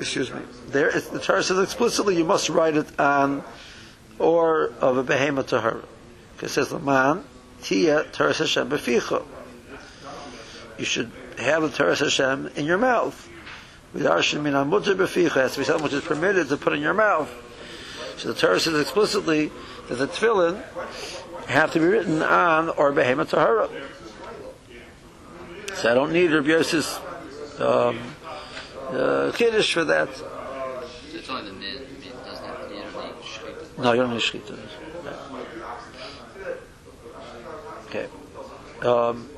Excuse 0.00 0.32
me. 0.32 0.40
There, 0.68 0.88
is, 0.88 1.08
the 1.08 1.20
Torah 1.20 1.42
says 1.42 1.58
explicitly 1.58 2.16
you 2.16 2.24
must 2.24 2.48
write 2.48 2.76
it 2.76 2.98
on 2.98 3.44
or 4.18 4.72
of 4.80 4.96
a 4.96 5.02
behemoth 5.02 5.48
tahara. 5.48 5.84
Because 6.36 6.56
it 6.56 6.66
says 6.66 6.82
man 6.82 7.24
tia 7.62 8.04
Torah 8.04 8.32
Hashem 8.32 8.70
beficha. 8.70 9.24
You 10.78 10.84
should 10.84 11.10
have 11.38 11.62
the 11.62 11.68
Torah 11.68 11.96
Hashem 11.96 12.50
in 12.56 12.64
your 12.64 12.78
mouth. 12.78 13.28
V'darshin 13.94 14.42
min 14.42 14.54
mutter 14.68 14.94
beficha 14.94 15.32
has 15.32 15.52
to 15.54 15.58
be 15.58 15.64
something 15.64 15.84
which 15.84 15.92
is 15.92 16.04
permitted 16.04 16.48
to 16.48 16.56
put 16.56 16.72
in 16.72 16.80
your 16.80 16.94
mouth. 16.94 17.30
So 18.16 18.32
the 18.32 18.40
Torah 18.40 18.60
says 18.60 18.80
explicitly 18.80 19.50
that 19.88 19.96
the 19.96 20.06
tefillin 20.06 20.62
have 21.46 21.72
to 21.72 21.78
be 21.78 21.84
written 21.84 22.22
on 22.22 22.68
or 22.70 22.92
behemoth 22.92 23.30
tahara. 23.30 23.68
So 25.74 25.90
I 25.90 25.94
don't 25.94 26.12
need 26.12 26.30
Rabbi 26.30 26.48
Yosef's 26.48 27.00
um, 27.60 27.98
uh, 28.92 29.32
kiddush 29.34 29.74
for 29.74 29.84
that. 29.84 30.08
No, 33.78 33.92
you 33.92 34.02
don't 34.02 34.10
need 34.10 34.20
shkita. 34.20 34.58
Okay. 37.86 38.06
Um, 38.86 39.28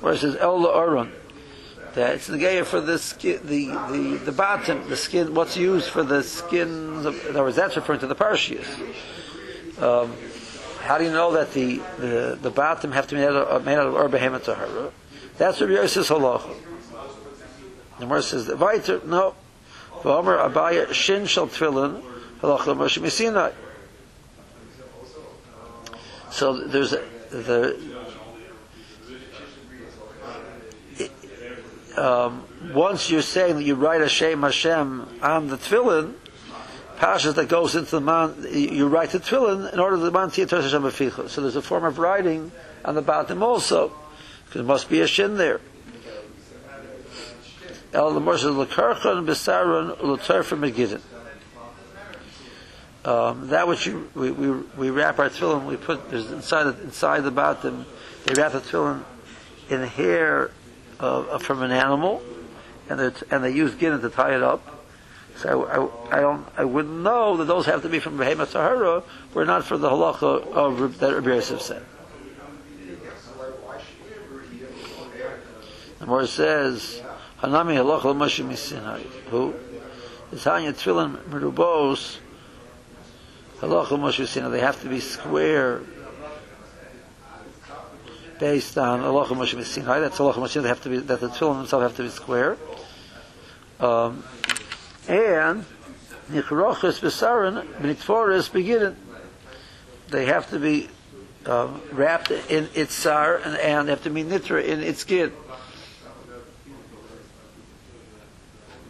where 0.00 0.14
it 0.14 0.18
says 0.18 0.36
El 0.36 0.66
Aaron, 0.68 1.12
that 1.94 2.14
it's 2.14 2.26
the 2.26 2.38
gear 2.38 2.64
for 2.64 2.80
the 2.80 2.98
skin, 2.98 3.40
the, 3.44 3.66
the 3.90 4.20
the 4.24 4.32
bottom, 4.32 4.88
the 4.88 4.96
skin. 4.96 5.34
What's 5.34 5.56
used 5.56 5.88
for 5.88 6.02
the 6.02 6.22
skins? 6.22 7.04
In 7.04 7.30
other 7.30 7.42
words, 7.42 7.56
that's 7.56 7.76
referring 7.76 8.00
to 8.00 8.06
the 8.06 8.14
parshias. 8.14 8.66
Um, 9.82 10.12
how 10.82 10.98
do 10.98 11.04
you 11.04 11.10
know 11.10 11.32
that 11.32 11.52
the, 11.52 11.80
the, 11.98 12.38
the 12.40 12.50
bottom 12.50 12.92
have 12.92 13.06
to 13.08 13.14
be 13.14 13.20
made 13.22 13.28
out 13.28 13.36
of, 13.36 13.64
made 13.64 13.76
out 13.76 13.86
of 13.86 13.94
Or 13.94 14.08
Behemoth 14.08 14.44
Tahara? 14.44 14.92
That's 15.38 15.60
Rabbi 15.60 15.72
Yosef's 15.72 16.10
halacha. 16.10 16.54
The 17.98 18.06
Gemara 18.06 18.22
says, 18.22 18.48
Vayter, 18.48 19.04
no. 19.04 19.34
V'omer 20.02 20.50
Abaye 20.50 20.92
Shin 20.92 21.26
Shal 21.26 21.46
Tefillin 21.46 22.02
Halacha 22.40 22.76
Moshe 22.76 23.00
Misinai. 23.00 23.52
So 26.30 26.66
there's 26.66 26.92
a, 26.92 27.04
the 27.30 27.78
um, 31.96 32.44
once 32.74 33.08
you're 33.08 33.22
saying 33.22 33.54
that 33.54 33.62
you 33.62 33.76
write 33.76 34.00
Hashem 34.00 34.42
Hashem 34.42 35.20
on 35.22 35.46
the 35.46 35.56
tefillin, 35.56 36.14
pashas 36.96 37.36
that 37.36 37.48
goes 37.48 37.76
into 37.76 37.92
the 37.92 38.00
man, 38.00 38.34
you 38.50 38.88
write 38.88 39.10
the 39.10 39.20
tefillin 39.20 39.72
in 39.72 39.78
order 39.78 39.96
that 39.96 40.04
the 40.04 40.10
man 40.10 40.30
tiyat 40.30 40.50
Hashem. 40.50 41.28
So 41.28 41.40
there's 41.40 41.54
a 41.54 41.62
form 41.62 41.84
of 41.84 42.00
writing 42.00 42.50
on 42.84 42.96
the 42.96 43.02
bottom 43.02 43.42
also, 43.42 43.92
because 44.46 44.54
there 44.54 44.64
must 44.64 44.90
be 44.90 45.00
a 45.02 45.06
shin 45.06 45.36
there. 45.36 45.60
El 47.94 48.12
megidin. 50.56 51.00
Um, 53.04 53.48
that 53.48 53.68
which 53.68 53.86
you, 53.86 54.10
we, 54.14 54.30
we, 54.30 54.50
we 54.78 54.90
wrap 54.90 55.18
our 55.18 55.28
tefillin, 55.28 55.66
we 55.66 55.76
put 55.76 56.10
there's 56.10 56.30
inside 56.32 56.74
inside 56.80 57.20
the 57.20 57.30
bottom. 57.30 57.86
They 58.24 58.34
wrap 58.34 58.52
the 58.52 58.60
tefillin 58.60 59.04
in 59.68 59.82
hair 59.82 60.50
uh, 60.98 61.38
from 61.38 61.62
an 61.62 61.70
animal, 61.70 62.22
and 62.88 63.00
and 63.30 63.44
they 63.44 63.50
use 63.50 63.74
gidin 63.74 64.00
to 64.00 64.10
tie 64.10 64.34
it 64.34 64.42
up. 64.42 64.86
So 65.36 65.64
I, 65.66 66.16
I, 66.16 66.18
I 66.18 66.20
don't 66.20 66.46
I 66.56 66.64
wouldn't 66.64 67.02
know 67.02 67.36
that 67.36 67.44
those 67.44 67.66
have 67.66 67.82
to 67.82 67.88
be 67.88 68.00
from 68.00 68.16
Behemoth 68.16 68.52
Tahara, 68.52 69.02
were 69.34 69.44
not 69.44 69.64
for 69.64 69.76
the 69.76 69.90
halacha 69.90 70.52
of 70.52 70.98
that 70.98 71.14
Rabbi 71.14 71.28
Yosef 71.28 71.60
said. 71.60 71.84
The 75.98 76.06
more 76.06 76.26
says 76.26 77.02
Hanami 77.44 77.76
halacha 77.76 78.04
l'Moshe 78.04 78.42
misinai. 78.42 79.02
Who? 79.28 79.54
It's 80.32 80.44
Hanya 80.44 80.72
Tefillin 80.72 81.16
merubos 81.24 82.16
halacha 83.60 83.98
Moshe 83.98 84.24
misinai. 84.24 84.50
They 84.50 84.60
have 84.60 84.80
to 84.80 84.88
be 84.88 84.98
square 84.98 85.82
based 88.40 88.78
on 88.78 89.00
halacha 89.00 89.36
Moshe 89.36 89.54
misinai. 89.58 90.00
That's 90.00 90.16
halacha 90.16 90.36
Moshe. 90.36 90.62
They 90.62 90.68
have 90.68 90.82
to 90.84 90.88
be 90.88 90.98
that 91.00 91.20
the 91.20 91.28
tefillin 91.28 91.58
themselves 91.58 91.82
have 91.82 91.96
to 91.96 92.04
be 92.04 92.08
square. 92.08 92.56
Um, 93.78 94.24
and 95.06 95.66
nichroches 96.30 97.00
besaron 97.00 97.66
b'nitforis 97.74 98.48
begidin. 98.48 98.94
They 100.08 100.24
have 100.24 100.48
to 100.48 100.58
be 100.58 100.88
um, 101.44 101.82
wrapped 101.92 102.30
in 102.30 102.70
its 102.74 102.94
sar 102.94 103.36
and, 103.36 103.58
and 103.58 103.88
they 103.88 103.92
have 103.92 104.02
to 104.04 104.10
be 104.10 104.24
nitra 104.24 104.64
in 104.64 104.80
its 104.80 105.04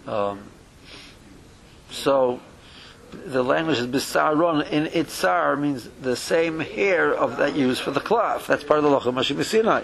Um, 0.06 0.42
so 1.90 2.40
the 3.26 3.42
language 3.42 3.78
is 3.78 3.86
bisaron 3.86 4.68
in 4.70 4.86
itzar 4.86 5.58
means 5.58 5.88
the 6.00 6.16
same 6.16 6.60
hair 6.60 7.14
of 7.14 7.36
that 7.38 7.56
used 7.56 7.80
for 7.80 7.90
the 7.90 8.00
cloth. 8.00 8.46
That's 8.46 8.64
part 8.64 8.78
of 8.78 8.84
the 8.84 8.90
lochem 8.90 9.14
mashim 9.14 9.42
Sinai. 9.44 9.82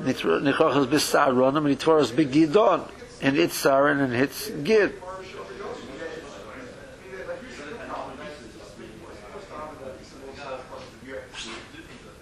Nichoch 0.00 0.76
is 0.76 0.86
bisaron 0.86 1.56
and 1.56 1.66
Nitvor 1.66 2.00
is 2.00 2.10
begidon 2.10 2.90
in 3.20 3.34
itzar 3.34 3.92
and 3.92 4.00
in 4.00 4.12
its 4.12 4.50
gid. 4.50 4.94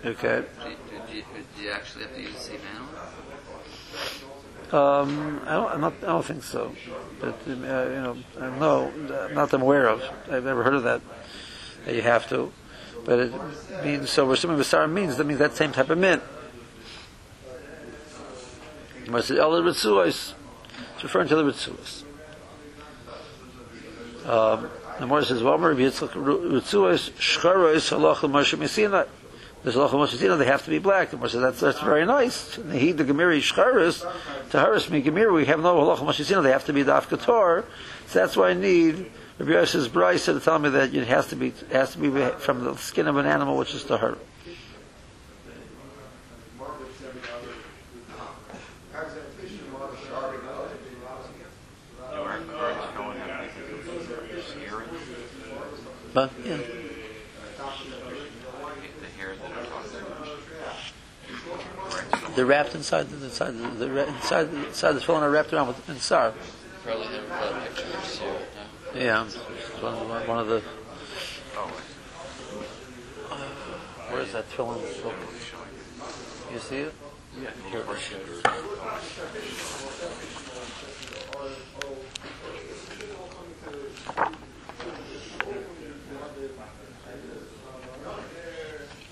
Okay. 0.03 0.43
Do 0.63 0.71
you, 0.71 0.77
do, 1.07 1.15
you, 1.15 1.25
do 1.57 1.63
you 1.63 1.71
actually 1.71 2.05
have 2.05 2.15
to 2.15 2.23
use 2.23 2.33
the 2.33 2.41
same 2.41 2.61
animal? 2.75 2.89
Um, 4.73 5.41
I 5.47 5.55
don't, 5.55 5.81
not, 5.81 5.95
I 6.03 6.07
don't 6.07 6.25
think 6.25 6.45
so. 6.45 6.73
But, 7.21 7.35
uh, 7.47 7.51
you 7.51 7.57
know, 7.57 8.17
know, 8.39 8.91
not 9.33 9.51
that 9.51 9.57
I'm 9.57 9.63
aware 9.63 9.89
of. 9.89 10.03
I've 10.31 10.45
never 10.45 10.63
heard 10.63 10.75
of 10.75 10.85
that, 10.85 11.01
that 11.85 11.95
you 11.95 12.03
have 12.03 12.29
to. 12.29 12.53
But 13.05 13.19
it 13.19 13.33
means, 13.85 14.11
so 14.11 14.31
assuming 14.31 14.59
Basar 14.59 14.91
means, 14.91 15.17
that 15.17 15.25
means 15.25 15.41
that 15.41 15.57
same 15.57 15.73
type 15.73 15.91
of 15.91 15.99
mint. 15.99 16.23
It's 19.13 19.31
referring 21.03 21.29
to 21.29 21.37
the 21.37 21.43
Ritzuos. 21.43 22.05
Um, 24.25 24.71
the 25.01 25.07
more 25.07 25.25
says, 25.25 25.41
Vomer, 25.41 25.75
Yitzchak 25.75 26.11
Ritzuos, 26.11 27.11
Shcharos, 27.13 27.91
Halacha 27.91 28.31
Moshe 28.31 28.57
Messina. 28.57 29.07
There's 29.63 29.77
Moshe 29.77 29.93
Messina, 29.93 30.37
they 30.37 30.47
have 30.47 30.65
to 30.65 30.71
be 30.71 30.79
black. 30.79 31.11
The 31.11 31.19
more 31.19 31.29
says, 31.29 31.43
that's, 31.43 31.61
that's 31.61 31.81
very 31.81 32.07
nice. 32.07 32.57
In 32.57 32.71
the 32.71 32.79
heat, 32.79 32.93
the 32.93 33.05
Gemiri 33.05 33.41
Shcharos, 33.41 34.01
to 34.51 34.59
Haris 34.59 34.89
Mi 34.89 35.03
Gemiri, 35.03 35.35
we 35.35 35.45
have 35.47 35.61
no 35.61 35.77
Halacha 35.77 35.99
Moshe 35.99 36.43
they 36.43 36.51
have 36.51 36.65
to 36.65 36.73
be 36.73 36.83
Daf 36.83 37.09
Ketor. 37.09 37.67
So 38.07 38.19
that's 38.19 38.37
why 38.37 38.51
I 38.51 38.55
need 38.55 39.11
Rabbi 39.39 39.53
Yosef's 39.53 39.89
Braisa 39.89 40.35
to 40.35 40.41
tell 40.41 40.59
me 40.59 40.69
that 40.69 40.95
it 40.95 41.07
has 41.07 41.29
to 41.29 41.37
be, 41.37 41.55
has 41.73 41.93
to 41.93 41.99
be 41.99 42.11
from 42.41 42.65
the 42.65 42.77
skin 42.77 43.07
of 43.07 43.17
an 43.17 43.25
animal, 43.25 43.57
which 43.57 43.75
is 43.75 43.83
Tahar. 43.85 44.19
You 52.13 52.21
weren't 52.21 52.43
encouraged 52.43 52.97
going 52.97 53.19
there 53.19 53.49
because 53.87 54.11
it 54.11 54.37
was 54.37 54.45
scary. 54.45 54.85
But, 56.13 56.33
yeah. 56.45 56.57
The 56.57 56.63
hair 59.17 59.37
that 59.37 59.53
I'm 59.57 59.65
talking 59.65 59.91
about. 62.11 62.20
They're 62.35 62.47
wrapped 62.47 62.75
inside 62.75 63.09
the 63.11 63.25
inside 63.25 63.53
the, 63.59 63.87
the 63.87 64.09
inside 64.09 64.51
the, 64.51 64.67
inside 64.69 64.93
the 64.93 65.01
tefillin 65.01 65.23
are 65.23 65.31
wrapped 65.31 65.53
around 65.53 65.69
with 65.69 65.89
insar. 65.89 66.33
Probably 66.85 67.07
never 67.09 67.27
got 67.29 67.53
a 67.53 67.61
picture. 67.67 67.85
No? 68.95 69.01
Yeah, 69.01 69.25
one 69.81 69.95
of, 69.95 70.09
the- 70.09 70.29
one 70.29 70.39
of 70.39 70.47
the. 70.49 70.57
Uh, 70.57 70.61
oh, 73.31 73.51
Where's 74.11 74.33
that 74.33 74.49
tefillin? 74.51 74.81
You 76.53 76.59
see 76.59 76.77
it? 76.79 76.95
yeah. 77.41 77.51
Here. 77.71 77.85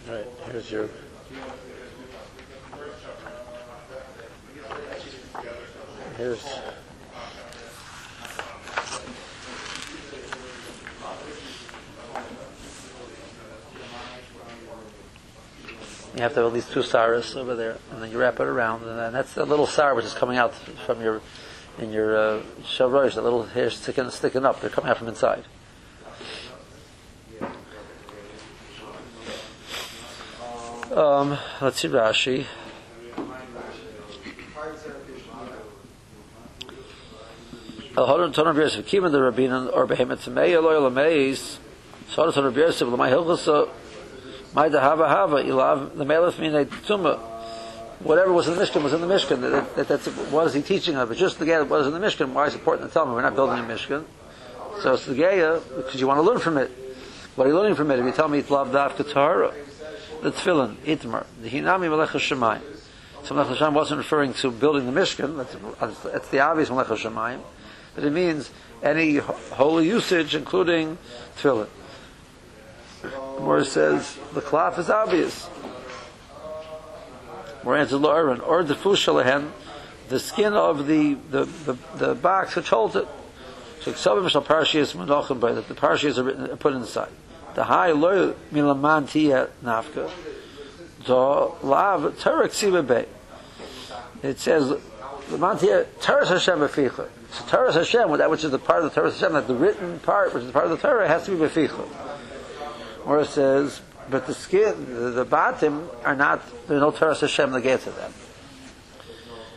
Right. 0.08 0.26
Here's 0.50 0.70
your. 0.70 0.88
Here's. 6.18 6.44
You 16.16 16.22
have 16.22 16.34
to 16.34 16.40
have 16.40 16.46
at 16.46 16.52
least 16.52 16.72
two 16.72 16.80
saras 16.80 17.36
over 17.36 17.54
there, 17.54 17.76
and 17.92 18.02
then 18.02 18.10
you 18.10 18.18
wrap 18.18 18.40
it 18.40 18.48
around, 18.48 18.82
and 18.82 18.98
then 18.98 19.12
that's 19.12 19.36
a 19.36 19.44
little 19.44 19.68
sar 19.68 19.94
which 19.94 20.04
is 20.04 20.12
coming 20.12 20.36
out 20.36 20.52
from 20.84 21.00
your, 21.00 21.20
in 21.78 21.92
your 21.92 22.16
uh, 22.16 22.42
shavrosh, 22.64 23.14
the 23.14 23.22
little 23.22 23.44
hair 23.44 23.70
sticking, 23.70 24.10
sticking 24.10 24.44
up. 24.44 24.60
They're 24.60 24.70
coming 24.70 24.90
out 24.90 24.98
from 24.98 25.06
inside. 25.06 25.44
Um, 30.92 31.38
let's 31.60 31.78
see 31.78 31.86
Rashi. 31.86 32.46
Al-Horon 37.98 38.32
Tonon 38.32 38.54
B'Yosef, 38.54 38.84
Kiman 38.84 39.10
the 39.10 39.18
Rabbinan, 39.18 39.74
or 39.74 39.84
Behemet 39.84 40.18
Tzemei, 40.18 40.50
Eloi 40.50 40.74
Lameis, 40.74 41.58
Soron 42.08 42.32
Tonon 42.32 42.52
B'Yosef, 42.52 42.88
Lamai 42.88 43.10
Hilchasa, 43.10 43.68
Mai 44.54 44.68
Hava 44.68 45.08
Hava, 45.08 45.42
Ilav, 45.42 45.96
the 45.96 46.04
Melech 46.04 46.34
Minei 46.34 46.64
Tumah. 46.66 47.18
Whatever 47.98 48.32
was 48.32 48.46
in 48.46 48.54
the 48.54 48.62
Mishkan 48.62 48.84
was 48.84 48.92
in 48.92 49.00
the 49.00 49.08
Mishkan. 49.08 49.40
That, 49.40 49.74
that, 49.74 49.88
that's, 49.88 50.06
what 50.30 50.46
is 50.46 50.54
he 50.54 50.62
teaching 50.62 50.94
of? 50.94 51.10
It's 51.10 51.18
just 51.18 51.40
the 51.40 51.44
Geya 51.44 51.66
what 51.66 51.80
is 51.80 51.88
in 51.88 51.92
the 51.92 51.98
Mishkan. 51.98 52.32
Why 52.32 52.46
is 52.46 52.54
it 52.54 52.58
important 52.58 52.88
to 52.88 52.94
tell 52.94 53.04
me? 53.04 53.14
We're 53.14 53.22
not 53.22 53.34
building 53.34 53.58
a 53.58 53.62
Mishkan. 53.62 54.04
So 54.80 54.94
it's 54.94 55.06
the 55.06 55.14
Geya, 55.14 55.60
because 55.76 56.00
you 56.00 56.06
want 56.06 56.18
to 56.18 56.22
learn 56.22 56.38
from 56.38 56.56
it. 56.56 56.70
What 57.34 57.48
are 57.48 57.50
you 57.50 57.56
learning 57.56 57.74
from 57.74 57.90
it? 57.90 57.98
If 57.98 58.04
you 58.04 58.12
tell 58.12 58.28
me 58.28 58.38
it's 58.38 58.50
Lav 58.50 58.68
Daf 58.68 58.92
Ketar, 58.92 59.52
the 60.22 60.30
Tefillin, 60.30 60.76
Itmar, 60.84 61.26
the 61.42 61.48
Hinami 61.48 61.90
Melech 61.90 62.10
HaShemayim. 62.10 62.62
So 63.24 63.34
Melech 63.34 63.58
HaShemayim 63.58 63.72
wasn't 63.72 63.98
referring 63.98 64.34
to 64.34 64.52
building 64.52 64.86
the 64.86 65.00
Mishkan. 65.00 65.36
That's, 65.80 65.98
that's 66.02 66.28
the 66.28 66.38
obvious 66.38 66.70
Melech 66.70 66.86
HaShemayim. 66.86 67.40
But 67.98 68.06
it 68.06 68.12
means 68.12 68.48
any 68.80 69.16
holy 69.16 69.88
usage, 69.88 70.36
including 70.36 70.98
Tefillin. 71.36 71.66
It 73.02 73.64
says 73.64 74.16
the 74.34 74.40
cloth 74.40 74.78
is 74.78 74.88
obvious. 74.88 75.46
Where 77.64 77.76
answers 77.76 77.98
Lauren 77.98 78.40
or 78.40 78.62
the 78.62 78.74
fushalahen, 78.74 79.50
the 80.10 80.20
skin 80.20 80.52
of 80.52 80.86
the 80.86 81.14
the, 81.28 81.44
the, 81.44 81.76
the 81.96 82.14
box 82.14 82.54
which 82.54 82.68
holds 82.68 82.94
it. 82.94 83.08
So 83.80 83.90
Ksavim 83.90 84.30
shall 84.30 84.42
parashiyas 84.42 84.94
menachem 84.94 85.40
by 85.40 85.50
that 85.50 85.66
the 85.66 85.74
parashiyas 85.74 86.18
are 86.18 86.22
written, 86.22 86.56
put 86.58 86.74
inside. 86.74 87.10
The 87.56 87.64
high 87.64 87.90
lo 87.90 88.36
milaman 88.52 89.10
tia 89.10 89.48
nafka. 89.64 90.08
The 91.04 91.14
lav 91.66 92.02
terak 92.20 92.50
sibabe. 92.50 93.08
It 94.22 94.38
says 94.38 94.80
the 95.30 95.38
mantia 95.38 95.86
teres 96.00 96.28
Hashem 96.28 96.58
beficha. 96.58 97.08
So 97.30 97.44
teres 97.46 97.74
Hashem, 97.74 98.16
that 98.18 98.30
which 98.30 98.44
is 98.44 98.50
the 98.50 98.58
part 98.58 98.84
of 98.84 98.94
the 98.94 99.00
teres 99.00 99.20
Hashem, 99.20 99.34
that 99.34 99.46
the 99.46 99.54
written 99.54 99.98
part, 100.00 100.34
which 100.34 100.42
is 100.42 100.46
the 100.48 100.52
part 100.52 100.66
of 100.66 100.70
the 100.70 100.78
Torah, 100.78 101.06
has 101.08 101.24
to 101.26 101.32
be 101.32 101.38
beficha 101.38 101.88
where 103.08 103.20
it 103.20 103.28
says, 103.28 103.80
but 104.10 104.26
the 104.26 104.34
skin, 104.34 104.94
the, 104.94 105.10
the 105.10 105.24
bottom 105.24 105.88
are 106.04 106.14
not, 106.14 106.42
there's 106.68 106.82
no 106.82 106.90
Teres 106.90 107.22
Hashem 107.22 107.58
gets 107.62 107.84
to 107.84 107.90
them. 107.90 108.12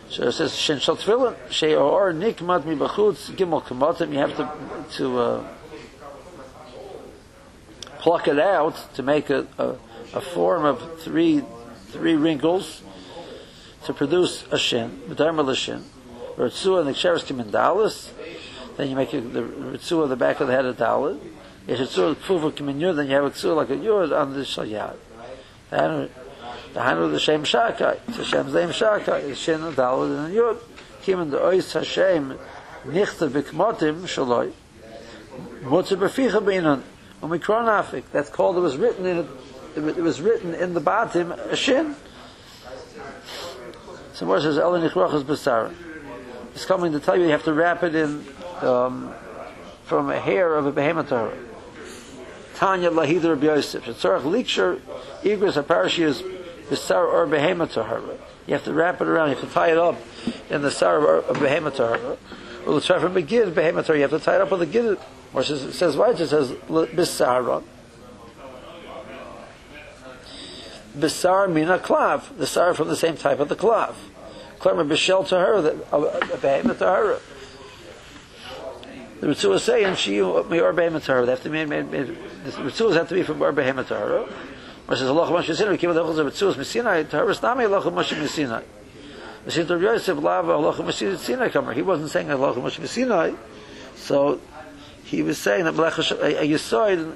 So 0.09 0.23
it 0.23 0.31
says, 0.31 0.55
Shin 0.55 0.79
Shal 0.79 0.95
Tefillin, 0.95 1.35
Shei 1.49 1.75
Or 1.75 2.13
Nikmat 2.13 2.65
Mi 2.65 2.75
Bachutz, 2.75 3.29
Gimel 3.31 3.61
Kamotim, 3.61 4.13
you 4.13 4.19
have 4.19 4.37
to, 4.37 4.97
to, 4.97 5.19
uh, 5.19 5.47
pluck 7.99 8.29
it 8.29 8.39
out 8.39 8.93
to 8.95 9.03
make 9.03 9.29
a, 9.29 9.45
a, 9.57 9.75
a 10.13 10.21
form 10.21 10.63
of 10.63 11.01
three, 11.01 11.43
three 11.87 12.15
wrinkles 12.15 12.81
to 13.85 13.93
produce 13.93 14.45
a 14.51 14.57
shin, 14.57 15.01
B'darma 15.07 15.45
L'shin, 15.45 15.83
Ritzua 16.35 16.79
and 16.79 16.87
the 16.87 16.93
Ksheres 16.93 17.23
Kimendalis, 17.23 18.11
then 18.77 18.89
you 18.89 18.95
make 18.95 19.13
a, 19.13 19.21
the 19.21 19.41
Ritzua 19.41 20.07
the 20.07 20.15
back 20.15 20.39
of 20.39 20.47
the 20.47 20.53
head 20.53 20.65
of 20.65 20.77
Dalit, 20.77 21.19
sort 21.67 22.11
of 22.11 22.21
proof 22.21 22.43
of 22.43 22.55
yud, 22.55 22.95
then 22.95 23.07
you 23.07 23.15
have 23.15 23.25
a 23.25 23.29
ksur 23.29 23.55
like 23.55 23.69
a 23.69 23.75
yud 23.75 24.17
on 24.17 24.33
the 24.33 24.41
shalyad. 24.41 24.95
The 25.69 25.77
hanu, 25.77 26.09
the 26.73 26.81
hanu 26.81 27.11
the 27.11 27.19
shem 27.19 27.43
shakai. 27.43 28.03
the 28.05 28.11
Hashem's 28.11 28.53
name 28.53 28.69
shakai. 28.69 29.29
It's 29.29 29.39
shin 29.39 29.61
and 29.61 29.75
dalad 29.75 30.25
and 30.25 30.35
yud. 30.35 30.57
Kimin 31.03 31.31
the 31.31 31.37
ois 31.37 31.73
Hashem 31.73 32.37
nichter 32.85 33.29
b'kmotim 33.29 34.01
shaloi. 34.03 34.51
Mutzer 35.63 35.97
b'ficha 35.97 36.41
b'inon. 36.41 36.81
Omikron 37.21 37.67
afik. 37.67 38.03
That's 38.11 38.29
called, 38.29 38.57
it 38.57 38.61
was 38.61 38.77
written 38.77 39.05
in 39.05 39.19
it, 39.19 39.27
it 39.75 40.01
was 40.01 40.19
written 40.19 40.53
in 40.53 40.73
the 40.73 40.81
batim 40.81 41.31
a 41.31 41.55
shin. 41.55 41.95
So 44.21 44.27
more 44.27 44.39
says, 44.39 44.59
Ela 44.59 44.79
nichrochas 44.79 45.23
b'sara. 45.23 45.73
It's 46.53 46.63
coming 46.63 46.91
to 46.91 46.99
tell 46.99 47.17
you 47.17 47.23
you 47.23 47.31
have 47.31 47.43
to 47.45 47.53
wrap 47.53 47.81
it 47.81 47.95
in, 47.95 48.23
um, 48.61 49.11
from 49.85 50.11
a 50.11 50.19
hair 50.19 50.53
of 50.53 50.67
a 50.67 50.71
behemoth 50.71 51.09
Torah. 51.09 51.35
Tanya 52.53 52.91
Lahid 52.91 53.23
Rabbi 53.23 53.47
Yosef. 53.47 53.83
Shetzarach 53.83 54.21
Liksher 54.21 54.79
Igris 55.23 55.59
Aparashiyas 55.59 56.21
Bisar 56.69 57.11
or 57.11 57.25
Behemoth. 57.25 57.75
You 58.45 58.53
have 58.53 58.63
to 58.65 58.73
wrap 58.73 59.01
it 59.01 59.07
around, 59.07 59.29
you 59.29 59.37
have 59.37 59.43
to 59.43 59.51
tie 59.51 59.71
it 59.71 59.79
up 59.79 59.95
in 60.51 60.61
the 60.61 60.69
Sar 60.69 61.17
of 61.17 61.39
Behemoth. 61.39 61.79
Well, 61.79 62.75
the 62.79 62.81
from 62.81 63.17
a 63.17 63.23
Gid 63.23 63.55
Behemoth 63.55 63.89
you 63.89 64.01
have 64.01 64.11
to 64.11 64.19
tie 64.19 64.35
it 64.35 64.41
up 64.41 64.51
with 64.51 64.61
a 64.61 64.67
Gid. 64.67 64.99
It 65.33 65.43
says, 65.73 65.97
right, 65.97 66.19
it 66.19 66.27
says 66.27 66.51
Bisara. 66.51 67.63
Bisar 70.95 71.51
Mina 71.51 71.79
Klav, 71.79 72.37
the 72.37 72.45
Sar 72.45 72.75
from 72.75 72.87
the 72.87 72.95
same 72.95 73.17
type 73.17 73.39
of 73.39 73.49
the 73.49 73.55
Klav. 73.55 73.95
Klemmer 74.61 74.87
Bishel 74.87 75.27
Tahara, 75.27 75.59
a 75.91 76.37
Behemoth 76.37 76.79
Tahara. 76.79 77.19
The 79.19 79.27
Ritzuah 79.27 79.55
is 79.55 79.63
saying 79.63 79.95
she 79.97 80.19
may 80.19 80.59
or 80.59 80.73
behemoth 80.73 81.05
Torah. 81.05 81.25
They 81.25 81.31
have 81.31 81.43
to 81.43 81.49
be 81.49 81.63
made. 81.63 81.91
the 81.91 82.15
Ritzuahs 82.43 82.95
have 82.95 83.07
to 83.09 83.13
be 83.13 83.21
from 83.21 83.39
or 83.39 83.51
behemoth 83.51 83.89
Torah. 83.89 84.27
Or 84.87 84.95
says 84.95 85.07
Allah 85.07 85.27
Moshe 85.27 85.55
Sinai. 85.55 85.77
Kiva 85.77 85.93
the 85.93 86.03
Ritzuahs 86.03 86.55
Messinai. 86.55 87.07
Torah 87.07 87.29
is 87.29 87.39
nami 87.39 87.65
Allah 87.65 87.81
Moshe 87.83 88.19
Messinai. 88.19 88.63
The 89.45 89.51
Shin 89.51 89.67
Torah 89.67 89.79
Yosef 89.79 90.17
Lava 90.17 90.53
Allah 90.53 90.73
Moshe 90.73 91.17
Sinai 91.17 91.49
Kamer. 91.49 91.75
He 91.75 91.83
wasn't 91.83 92.09
saying 92.09 92.31
Allah 92.31 92.55
Moshe 92.55 92.79
Messinai. 92.79 93.37
So 93.95 94.41
he 95.03 95.21
was 95.21 95.37
saying 95.37 95.65
that 95.65 95.75
Melech 95.75 95.99
a 95.99 96.01
Yisoid. 96.01 97.13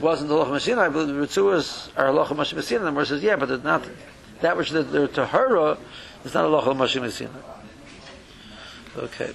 wasn't 0.00 0.28
the 0.28 0.34
Halacha 0.34 0.52
Messina, 0.52 0.90
but 0.90 1.06
the 1.06 1.12
Ritzuas 1.12 1.90
are 1.96 2.06
Halacha 2.06 2.34
Moshe 2.36 2.54
Messina. 2.54 2.80
And 2.80 2.86
the 2.86 2.90
Gemara 2.90 3.06
says, 3.06 3.22
yeah, 3.22 3.36
but 3.36 3.50
it's 3.50 3.64
not, 3.64 3.84
that 4.42 4.56
which 4.56 4.70
they're 4.70 5.08
Tahara 5.08 5.78
is 6.24 6.34
not 6.34 6.44
a 6.44 6.48
Halacha 6.48 6.76
Moshe 6.76 7.00
Messina. 7.00 7.30
Okay. 8.96 9.32